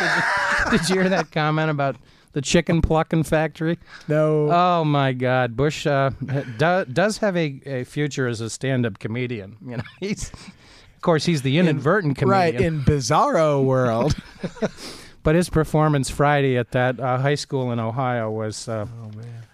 you, 0.72 0.78
did 0.78 0.88
you 0.88 0.94
hear 0.96 1.08
that 1.08 1.32
comment 1.32 1.70
about 1.70 1.96
the 2.32 2.42
chicken 2.42 2.82
plucking 2.82 3.24
factory? 3.24 3.78
No. 4.08 4.50
Oh 4.52 4.84
my 4.84 5.12
God, 5.14 5.56
Bush 5.56 5.86
uh, 5.86 6.10
do, 6.58 6.84
does 6.84 7.18
have 7.18 7.36
a, 7.36 7.60
a 7.64 7.84
future 7.84 8.28
as 8.28 8.40
a 8.40 8.50
stand-up 8.50 8.98
comedian. 8.98 9.56
You 9.66 9.78
know, 9.78 9.84
he's 10.00 10.30
of 10.30 11.00
course 11.00 11.24
he's 11.24 11.42
the 11.42 11.58
inadvertent 11.58 12.20
right 12.22 12.52
comedian. 12.52 12.74
Right? 12.84 12.88
In 12.88 12.98
Bizarro 12.98 13.64
world. 13.64 14.14
but 15.26 15.34
his 15.34 15.50
performance 15.50 16.08
Friday 16.08 16.56
at 16.56 16.70
that 16.70 17.00
uh, 17.00 17.18
high 17.18 17.34
school 17.34 17.72
in 17.72 17.80
Ohio 17.80 18.30
was 18.30 18.68
uh, 18.68 18.86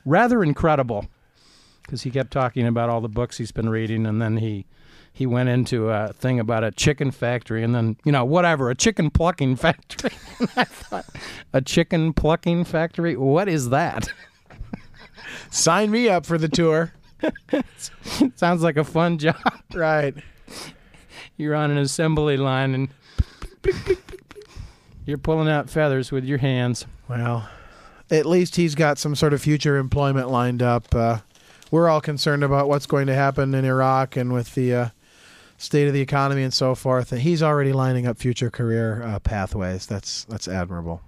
rather 0.05 0.43
incredible 0.43 1.07
because 1.81 2.03
he 2.03 2.11
kept 2.11 2.31
talking 2.31 2.67
about 2.67 2.91
all 2.91 3.01
the 3.01 3.09
books 3.09 3.39
he's 3.39 3.53
been 3.53 3.71
reading, 3.71 4.05
and 4.05 4.21
then 4.21 4.37
he 4.37 4.67
he 5.15 5.25
went 5.25 5.49
into 5.49 5.89
a 5.89 6.13
thing 6.13 6.39
about 6.39 6.63
a 6.63 6.73
chicken 6.73 7.11
factory, 7.11 7.65
and 7.65 7.75
then 7.75 7.97
you 8.05 8.13
know 8.13 8.23
whatever 8.23 8.69
a 8.69 8.75
chicken 8.75 9.09
plucking 9.09 9.57
factory. 9.65 10.11
And 10.41 10.51
I 10.59 10.65
thought 10.65 11.07
a 11.55 11.63
chicken 11.63 12.13
plucking 12.13 12.65
factory. 12.65 13.17
What 13.17 13.49
is 13.49 13.71
that? 13.71 14.13
Sign 15.51 15.91
me 15.91 16.07
up 16.11 16.27
for 16.27 16.37
the 16.37 16.51
tour. 16.51 16.93
Sounds 18.35 18.63
like 18.63 18.77
a 18.77 18.85
fun 18.85 19.17
job. 19.17 19.41
Right. 19.73 20.15
You're 21.39 21.55
on 21.55 21.71
an 21.71 21.79
assembly 21.79 22.37
line 22.37 22.75
and 22.75 22.89
you're 25.07 25.19
pulling 25.19 25.49
out 25.49 25.71
feathers 25.71 26.13
with 26.13 26.25
your 26.25 26.39
hands. 26.39 26.87
Well, 27.09 27.49
at 28.11 28.27
least 28.27 28.57
he's 28.57 28.75
got 28.75 28.99
some 28.99 29.15
sort 29.15 29.33
of 29.33 29.43
future 29.43 29.77
employment 29.77 30.31
lined 30.31 30.63
up. 30.63 30.95
Uh, 30.95 31.19
we're 31.71 31.89
all 31.89 32.01
concerned 32.01 32.45
about 32.45 32.69
what's 32.69 32.87
going 32.87 33.07
to 33.07 33.15
happen 33.15 33.55
in 33.55 33.65
Iraq 33.65 34.17
and 34.17 34.33
with 34.33 34.55
the 34.55 34.75
uh, 34.75 34.89
state 35.57 35.89
of 35.89 35.95
the 35.95 36.01
economy 36.01 36.43
and 36.43 36.53
so 36.53 36.75
forth. 36.75 37.13
And 37.13 37.21
he's 37.23 37.43
already 37.43 37.73
lining 37.73 38.07
up 38.07 38.19
future 38.19 38.51
career 38.51 39.03
uh, 39.03 39.19
pathways. 39.21 39.87
That's 39.87 40.25
that's 40.25 40.49
admirable. 40.49 41.01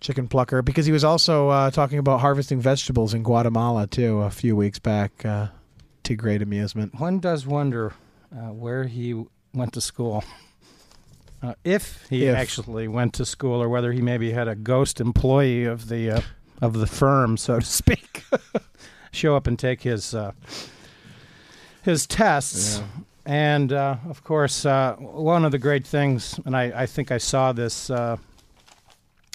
Chicken 0.00 0.28
plucker, 0.28 0.62
because 0.62 0.86
he 0.86 0.92
was 0.92 1.02
also 1.02 1.48
uh, 1.48 1.70
talking 1.72 1.98
about 1.98 2.20
harvesting 2.20 2.60
vegetables 2.60 3.14
in 3.14 3.24
Guatemala 3.24 3.88
too 3.88 4.20
a 4.20 4.30
few 4.30 4.54
weeks 4.54 4.78
back. 4.78 5.24
Uh, 5.24 5.48
to 6.08 6.16
great 6.16 6.40
amusement. 6.40 6.98
One 6.98 7.18
does 7.18 7.46
wonder 7.46 7.92
uh, 8.32 8.50
where 8.52 8.84
he 8.84 9.26
went 9.52 9.74
to 9.74 9.80
school. 9.82 10.24
Uh, 11.42 11.54
if 11.64 12.06
he 12.08 12.26
If. 12.26 12.36
actually 12.36 12.88
went 12.88 13.14
to 13.14 13.24
school, 13.24 13.62
or 13.62 13.68
whether 13.68 13.92
he 13.92 14.02
maybe 14.02 14.32
had 14.32 14.48
a 14.48 14.54
ghost 14.54 15.00
employee 15.00 15.64
of 15.64 15.88
the 15.88 16.10
uh, 16.10 16.20
of 16.60 16.74
the 16.74 16.86
firm, 16.86 17.36
so 17.36 17.60
to 17.60 17.66
speak, 17.66 18.24
show 19.12 19.36
up 19.36 19.46
and 19.46 19.58
take 19.58 19.82
his 19.82 20.14
uh, 20.14 20.32
his 21.82 22.06
tests. 22.06 22.82
And 23.24 23.72
uh, 23.72 23.96
of 24.08 24.24
course, 24.24 24.64
uh, 24.64 24.96
one 24.96 25.44
of 25.44 25.52
the 25.52 25.58
great 25.58 25.86
things, 25.86 26.40
and 26.46 26.56
I, 26.56 26.72
I 26.74 26.86
think 26.86 27.12
I 27.12 27.18
saw 27.18 27.52
this 27.52 27.90
uh, 27.90 28.16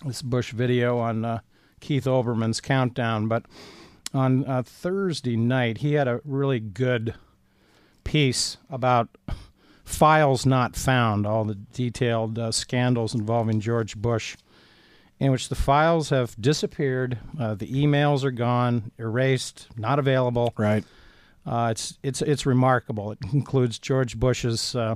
this 0.04 0.22
Bush 0.22 0.52
video 0.52 0.98
on 0.98 1.24
uh, 1.24 1.39
Keith 1.80 2.06
Olbermann's 2.06 2.60
countdown, 2.60 3.28
but 3.28 3.46
on 4.13 4.46
uh, 4.46 4.63
Thursday 4.63 5.36
night 5.36 5.80
he 5.80 5.94
had 5.94 6.08
a 6.08 6.22
really 6.26 6.60
good 6.60 7.16
piece 8.04 8.58
about 8.70 9.10
files 9.94 10.46
not 10.46 10.76
found, 10.76 11.26
all 11.26 11.46
the 11.46 11.56
detailed 11.56 12.38
uh, 12.40 12.52
scandals 12.52 13.14
involving 13.14 13.60
George 13.60 13.96
Bush, 13.96 14.36
in 15.20 15.32
which 15.32 15.50
the 15.50 15.56
files 15.56 16.10
have 16.10 16.36
disappeared, 16.42 17.18
uh, 17.40 17.54
the 17.56 17.68
emails 17.68 18.24
are 18.24 18.32
gone, 18.32 18.92
erased, 18.98 19.68
not 19.78 20.00
available. 20.00 20.54
Right. 20.58 20.84
Uh, 21.46 21.70
it's 21.72 21.98
it's 22.04 22.22
it's 22.22 22.46
remarkable. 22.46 23.12
It 23.12 23.20
includes 23.34 23.78
George 23.78 24.18
Bush's 24.18 24.76
uh, 24.76 24.96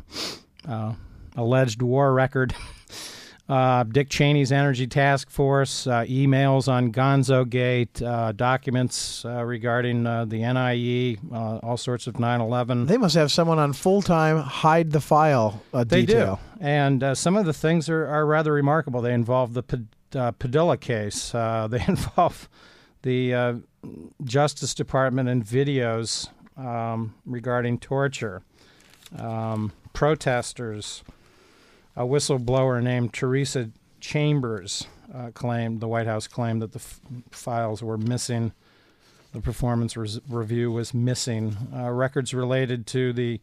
uh, 0.68 0.94
alleged 1.36 1.82
war 1.82 2.14
record, 2.14 2.56
uh, 3.50 3.84
Dick 3.84 4.10
Cheney's 4.10 4.52
Energy 4.52 4.88
Task 4.88 5.30
Force, 5.30 5.88
uh, 5.88 6.04
emails 6.04 6.68
on 6.68 6.92
Gonzo 6.92 7.50
Gate, 7.50 8.02
uh, 8.02 8.32
documents 8.34 9.24
uh, 9.24 9.44
regarding 9.44 10.06
uh, 10.06 10.26
the 10.26 10.40
NIE, 10.40 11.18
uh, 11.34 11.58
all 11.60 11.78
sorts 11.78 12.08
of 12.08 12.16
9/11. 12.16 12.88
They 12.88 12.98
must 12.98 13.16
have 13.16 13.32
someone 13.32 13.58
on 13.60 13.74
full 13.74 14.02
time 14.02 14.38
hide 14.40 14.92
the 14.92 15.00
file 15.02 15.64
uh, 15.74 15.84
They 15.84 16.06
detail. 16.06 16.40
do, 16.60 16.66
and 16.66 17.04
uh, 17.04 17.16
some 17.16 17.38
of 17.38 17.46
the 17.46 17.54
things 17.54 17.88
are, 17.90 18.06
are 18.08 18.26
rather 18.26 18.52
remarkable. 18.54 19.02
They 19.02 19.14
involve 19.14 19.54
the 19.54 19.86
uh, 20.14 20.32
Padilla 20.32 20.78
case. 20.78 21.34
Uh, 21.34 21.68
they 21.72 21.84
involve 21.88 22.50
the 23.04 23.34
uh, 23.34 23.54
Justice 24.24 24.74
Department 24.74 25.30
and 25.30 25.46
videos 25.46 26.28
um, 26.58 27.14
regarding 27.26 27.80
torture, 27.80 28.42
um, 29.18 29.72
protesters, 29.94 31.04
a 31.98 32.04
whistleblower 32.04 32.82
named 32.82 33.12
Teresa 33.12 33.72
Chambers 34.00 34.88
uh, 35.14 35.32
claimed 35.34 35.80
the 35.80 35.88
White 35.88 36.06
House 36.06 36.28
claimed 36.28 36.62
that 36.62 36.72
the 36.72 36.80
f- 36.80 37.02
files 37.32 37.82
were 37.82 37.98
missing. 37.98 38.52
The 39.34 39.42
performance 39.42 39.98
res- 39.98 40.20
review 40.30 40.72
was 40.72 40.94
missing. 40.94 41.58
Uh, 41.76 41.90
records 41.90 42.36
related 42.36 42.86
to 42.88 43.14
the 43.14 43.42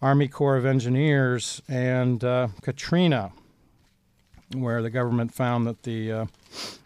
Army 0.00 0.28
Corps 0.28 0.56
of 0.56 0.64
Engineers 0.64 1.60
and 1.68 2.22
uh, 2.22 2.48
Katrina, 2.62 3.32
where 4.54 4.80
the 4.80 4.90
government 4.90 5.34
found 5.34 5.66
that 5.66 5.82
the 5.82 6.12
uh, 6.12 6.26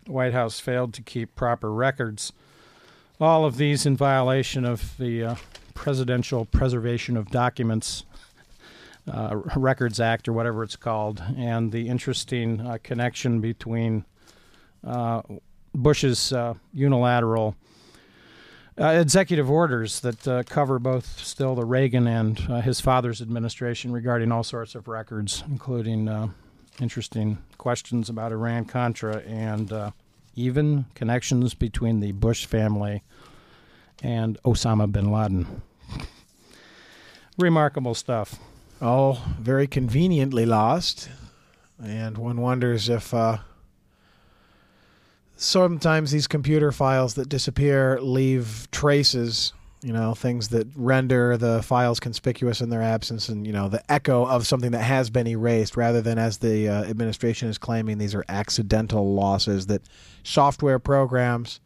White 0.07 0.33
House 0.33 0.61
failed 0.61 0.95
to 0.95 1.03
keep 1.03 1.35
proper 1.35 1.71
records. 1.71 2.33
All 3.21 3.45
of 3.45 3.59
these 3.59 3.85
in 3.85 3.99
violation 3.99 4.65
of 4.65 4.97
the 4.97 5.23
uh, 5.25 5.35
Presidential 5.75 6.47
Preservation 6.47 7.19
of 7.19 7.31
Documents 7.31 8.05
uh, 9.11 9.37
Records 9.57 10.01
Act, 10.01 10.29
or 10.29 10.33
whatever 10.33 10.63
it's 10.63 10.77
called, 10.77 11.23
and 11.37 11.73
the 11.73 11.89
interesting 11.89 12.61
uh, 12.61 12.79
connection 12.83 13.41
between 13.41 14.05
uh, 14.85 15.23
Bush's 15.75 16.33
uh, 16.33 16.55
unilateral 16.73 17.57
uh, 18.81 18.87
executive 18.89 19.51
orders 19.51 20.01
that 20.01 20.47
cover 20.49 20.79
both 20.79 21.19
still 21.19 21.55
the 21.55 21.65
Reagan 21.65 22.07
and 22.07 22.39
his 22.39 22.81
father's 22.81 23.23
administration 23.23 23.93
regarding 23.93 24.33
all 24.33 24.43
sorts 24.43 24.75
of 24.75 24.89
records, 24.89 25.43
including 25.49 26.33
interesting 26.81 27.39
questions 27.57 28.11
about 28.11 28.33
Iran 28.33 28.65
Contra 28.65 29.19
and 29.23 29.93
even 30.35 30.85
connections 30.95 31.55
between 31.55 32.01
the 32.01 32.13
Bush 32.13 32.45
family 32.45 33.03
and 34.03 34.37
Osama 34.45 34.91
bin 34.91 35.11
Laden. 35.11 35.63
Remarkable 37.39 37.95
stuff. 37.95 38.39
All 38.81 39.21
very 39.41 39.67
conveniently 39.67 40.47
lost. 40.47 41.09
And 41.83 42.17
one 42.19 42.41
wonders 42.41 42.89
if 42.89 43.13
uh, 43.13 43.39
sometimes 45.37 46.11
these 46.11 46.27
computer 46.27 46.73
files 46.73 47.15
that 47.15 47.29
disappear 47.29 48.01
leave 48.01 48.69
traces 48.71 49.53
You 49.83 49.93
know, 49.93 50.15
things 50.15 50.49
that 50.49 50.67
render 50.75 51.37
the 51.37 51.63
files 51.63 52.01
conspicuous 52.01 52.61
in 52.61 52.71
their 52.71 52.83
absence, 52.83 53.29
and 53.29 53.47
you 53.47 53.53
know, 53.53 53.69
the 53.69 53.83
echo 53.93 54.27
of 54.27 54.47
something 54.47 54.73
that 54.73 54.83
has 54.83 55.11
been 55.11 55.27
erased, 55.27 55.77
rather 55.77 56.01
than 56.01 56.19
as 56.19 56.39
the 56.39 56.69
uh, 56.69 56.85
administration 56.85 57.49
is 57.49 57.59
claiming 57.59 57.99
these 57.99 58.15
are 58.15 58.25
accidental 58.29 59.15
losses 59.15 59.67
that 59.67 59.83
software 60.25 60.79
programs 60.79 61.61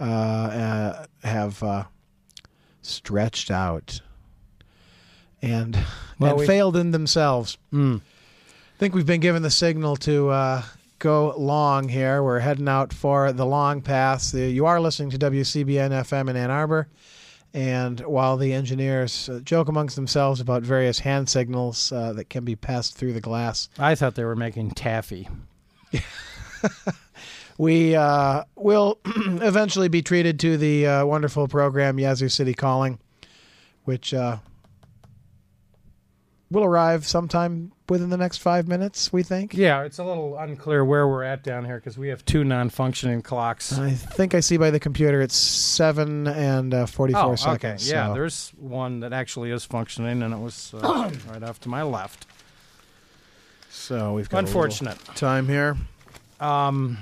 uh, 0.00 0.02
uh, 0.02 1.06
have 1.22 1.62
uh, 1.62 1.84
stretched 2.82 3.50
out 3.50 4.02
and 5.42 5.76
Well, 6.18 6.30
and 6.30 6.40
we- 6.40 6.46
failed 6.46 6.76
in 6.76 6.92
themselves. 6.92 7.58
Mm. 7.72 8.00
I 8.00 8.78
think 8.78 8.94
we've 8.94 9.06
been 9.06 9.20
given 9.20 9.42
the 9.42 9.50
signal 9.50 9.96
to 9.96 10.30
uh, 10.30 10.62
go 10.98 11.34
long 11.36 11.88
here. 11.88 12.22
We're 12.22 12.38
heading 12.40 12.68
out 12.68 12.92
for 12.92 13.32
the 13.32 13.46
long 13.46 13.80
pass. 13.82 14.30
The, 14.32 14.50
you 14.50 14.66
are 14.66 14.80
listening 14.80 15.10
to 15.10 15.18
WCBN 15.18 15.90
FM 15.90 16.30
in 16.30 16.36
Ann 16.36 16.50
Arbor. 16.50 16.88
And 17.54 18.00
while 18.00 18.38
the 18.38 18.52
engineers 18.54 19.28
uh, 19.28 19.40
joke 19.40 19.68
amongst 19.68 19.94
themselves 19.94 20.40
about 20.40 20.62
various 20.62 20.98
hand 21.00 21.28
signals 21.28 21.92
uh, 21.92 22.14
that 22.14 22.30
can 22.30 22.44
be 22.44 22.56
passed 22.56 22.96
through 22.96 23.12
the 23.12 23.20
glass, 23.20 23.68
I 23.78 23.94
thought 23.94 24.14
they 24.14 24.24
were 24.24 24.34
making 24.36 24.70
taffy. 24.70 25.28
we 27.58 27.94
uh, 27.94 28.44
will 28.56 28.98
eventually 29.04 29.88
be 29.88 30.02
treated 30.02 30.40
to 30.40 30.56
the 30.56 30.86
uh, 30.86 31.04
wonderful 31.04 31.46
program 31.46 31.98
Yazoo 31.98 32.30
City 32.30 32.54
Calling, 32.54 32.98
which 33.84 34.14
uh, 34.14 34.38
will 36.52 36.64
arrive 36.64 37.06
sometime 37.06 37.72
within 37.88 38.10
the 38.10 38.16
next 38.16 38.38
five 38.38 38.68
minutes, 38.68 39.12
we 39.12 39.22
think. 39.22 39.54
Yeah, 39.54 39.82
it's 39.82 39.98
a 39.98 40.04
little 40.04 40.36
unclear 40.38 40.84
where 40.84 41.08
we're 41.08 41.24
at 41.24 41.42
down 41.42 41.64
here 41.64 41.76
because 41.76 41.98
we 41.98 42.08
have 42.08 42.24
two 42.24 42.44
non-functioning 42.44 43.22
clocks. 43.22 43.76
I 43.76 43.90
think 43.90 44.34
I 44.34 44.40
see 44.40 44.56
by 44.56 44.70
the 44.70 44.80
computer 44.80 45.20
it's 45.20 45.36
seven 45.36 46.26
and 46.26 46.72
uh, 46.72 46.86
forty-four 46.86 47.22
oh, 47.22 47.32
okay. 47.32 47.36
seconds. 47.42 47.90
Yeah, 47.90 48.08
so- 48.08 48.14
there's 48.14 48.50
one 48.58 49.00
that 49.00 49.12
actually 49.12 49.50
is 49.50 49.64
functioning, 49.64 50.22
and 50.22 50.32
it 50.32 50.38
was 50.38 50.74
uh, 50.74 51.10
right 51.30 51.42
off 51.42 51.60
to 51.60 51.68
my 51.68 51.82
left. 51.82 52.26
so 53.70 54.14
we've 54.14 54.28
got 54.28 54.38
a 54.38 54.40
Unfortunate. 54.46 54.98
time 55.16 55.48
here. 55.48 55.76
Um, 56.40 56.98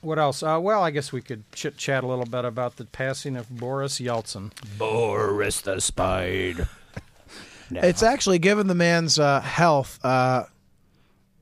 what 0.00 0.18
else? 0.18 0.42
Uh, 0.42 0.58
well, 0.60 0.82
I 0.82 0.90
guess 0.90 1.12
we 1.12 1.20
could 1.20 1.50
chit 1.52 1.76
chat 1.76 2.04
a 2.04 2.06
little 2.06 2.24
bit 2.24 2.44
about 2.44 2.76
the 2.76 2.84
passing 2.84 3.36
of 3.36 3.50
Boris 3.50 3.98
Yeltsin. 3.98 4.52
Boris 4.78 5.60
the 5.60 5.80
Spide. 7.70 7.84
It's 7.84 8.02
actually 8.02 8.38
given 8.38 8.66
the 8.66 8.74
man's 8.74 9.18
uh, 9.18 9.40
health 9.40 9.98
uh, 10.04 10.44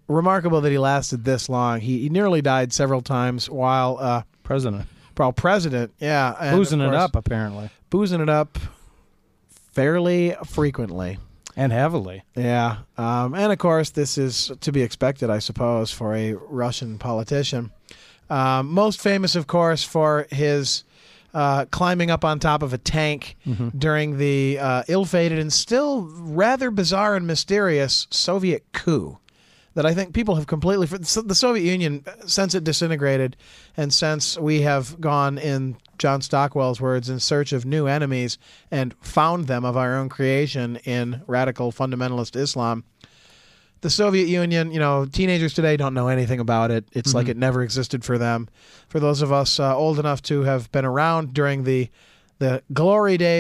remarkable 0.09 0.61
that 0.61 0.71
he 0.71 0.79
lasted 0.79 1.25
this 1.25 1.49
long. 1.49 1.81
He, 1.81 2.01
he 2.01 2.09
nearly 2.09 2.43
died 2.43 2.73
several 2.73 3.01
times 3.01 3.49
while 3.49 3.99
uh, 4.01 4.23
President 4.43 4.87
while 5.17 5.33
president. 5.33 5.93
Yeah, 5.99 6.55
boozing 6.55 6.81
it 6.81 6.95
up 6.95 7.17
apparently 7.17 7.71
boozing 7.91 8.21
it 8.21 8.29
up 8.29 8.59
fairly 9.73 10.35
frequently. 10.45 11.19
and 11.57 11.73
heavily. 11.73 12.23
Yeah, 12.35 12.79
um, 12.99 13.35
and 13.35 13.53
of 13.53 13.59
course, 13.59 13.91
this 13.91 14.19
is 14.19 14.53
to 14.61 14.73
be 14.73 14.83
expected, 14.83 15.31
I 15.31 15.39
suppose, 15.39 15.91
for 15.91 16.15
a 16.15 16.35
Russian 16.35 16.99
politician. 16.99 17.73
Um, 18.29 18.69
most 18.69 19.01
famous, 19.01 19.37
of 19.37 19.47
course, 19.47 19.83
for 19.83 20.27
his 20.31 20.85
uh, 21.35 21.67
climbing 21.67 22.11
up 22.11 22.25
on 22.25 22.39
top 22.39 22.63
of 22.63 22.73
a 22.73 22.79
tank 22.79 23.37
during 23.77 24.19
the 24.19 24.59
uh, 24.59 24.83
ill-fated 24.89 25.39
and 25.39 25.53
still 25.53 26.09
rather 26.11 26.71
bizarre 26.71 27.15
and 27.17 27.27
mysterious 27.27 28.07
Soviet 28.11 28.65
coup. 28.73 29.19
That 29.75 29.85
I 29.85 29.93
think 29.93 30.15
people 30.15 30.37
have 30.37 30.47
completely. 30.47 30.87
The 30.87 31.35
Soviet 31.35 31.71
Union, 31.71 32.03
since 32.27 32.55
it 32.55 32.65
disintegrated, 32.65 33.37
and 33.77 33.93
since 33.93 34.39
we 34.39 34.63
have 34.63 34.99
gone, 35.03 35.37
in 35.37 35.77
John 35.99 36.23
Stockwell's 36.23 36.81
words, 36.81 37.11
in 37.11 37.21
search 37.21 37.53
of 37.53 37.67
new 37.67 37.87
enemies 37.87 38.39
and 38.71 38.95
found 39.03 39.49
them 39.49 39.67
of 39.67 39.77
our 39.77 39.95
own 39.97 40.09
creation 40.09 40.77
in 40.85 41.21
radical 41.27 41.73
fundamentalist 41.73 42.37
Islam, 42.37 42.85
the 43.81 43.91
Soviet 43.91 44.27
Union, 44.27 44.73
you 44.73 44.79
know, 44.79 45.05
teenagers 45.05 45.55
today 45.55 45.77
don't 45.77 45.95
know 45.95 46.09
anything 46.09 46.41
about 46.41 46.71
it. 46.71 46.87
It's 46.93 47.15
like 47.15 47.29
it 47.29 47.37
never 47.37 47.63
existed 47.63 48.05
for 48.05 48.19
them. 48.19 48.49
For 48.89 49.01
those 49.01 49.23
of 49.23 49.33
us 49.33 49.61
uh, 49.61 49.77
old 49.77 49.99
enough 49.99 50.23
to 50.23 50.43
have 50.43 50.71
been 50.73 50.85
around 50.85 51.35
during 51.35 51.65
the 51.65 51.91
the 52.39 52.63
glory 52.73 53.17
days 53.17 53.35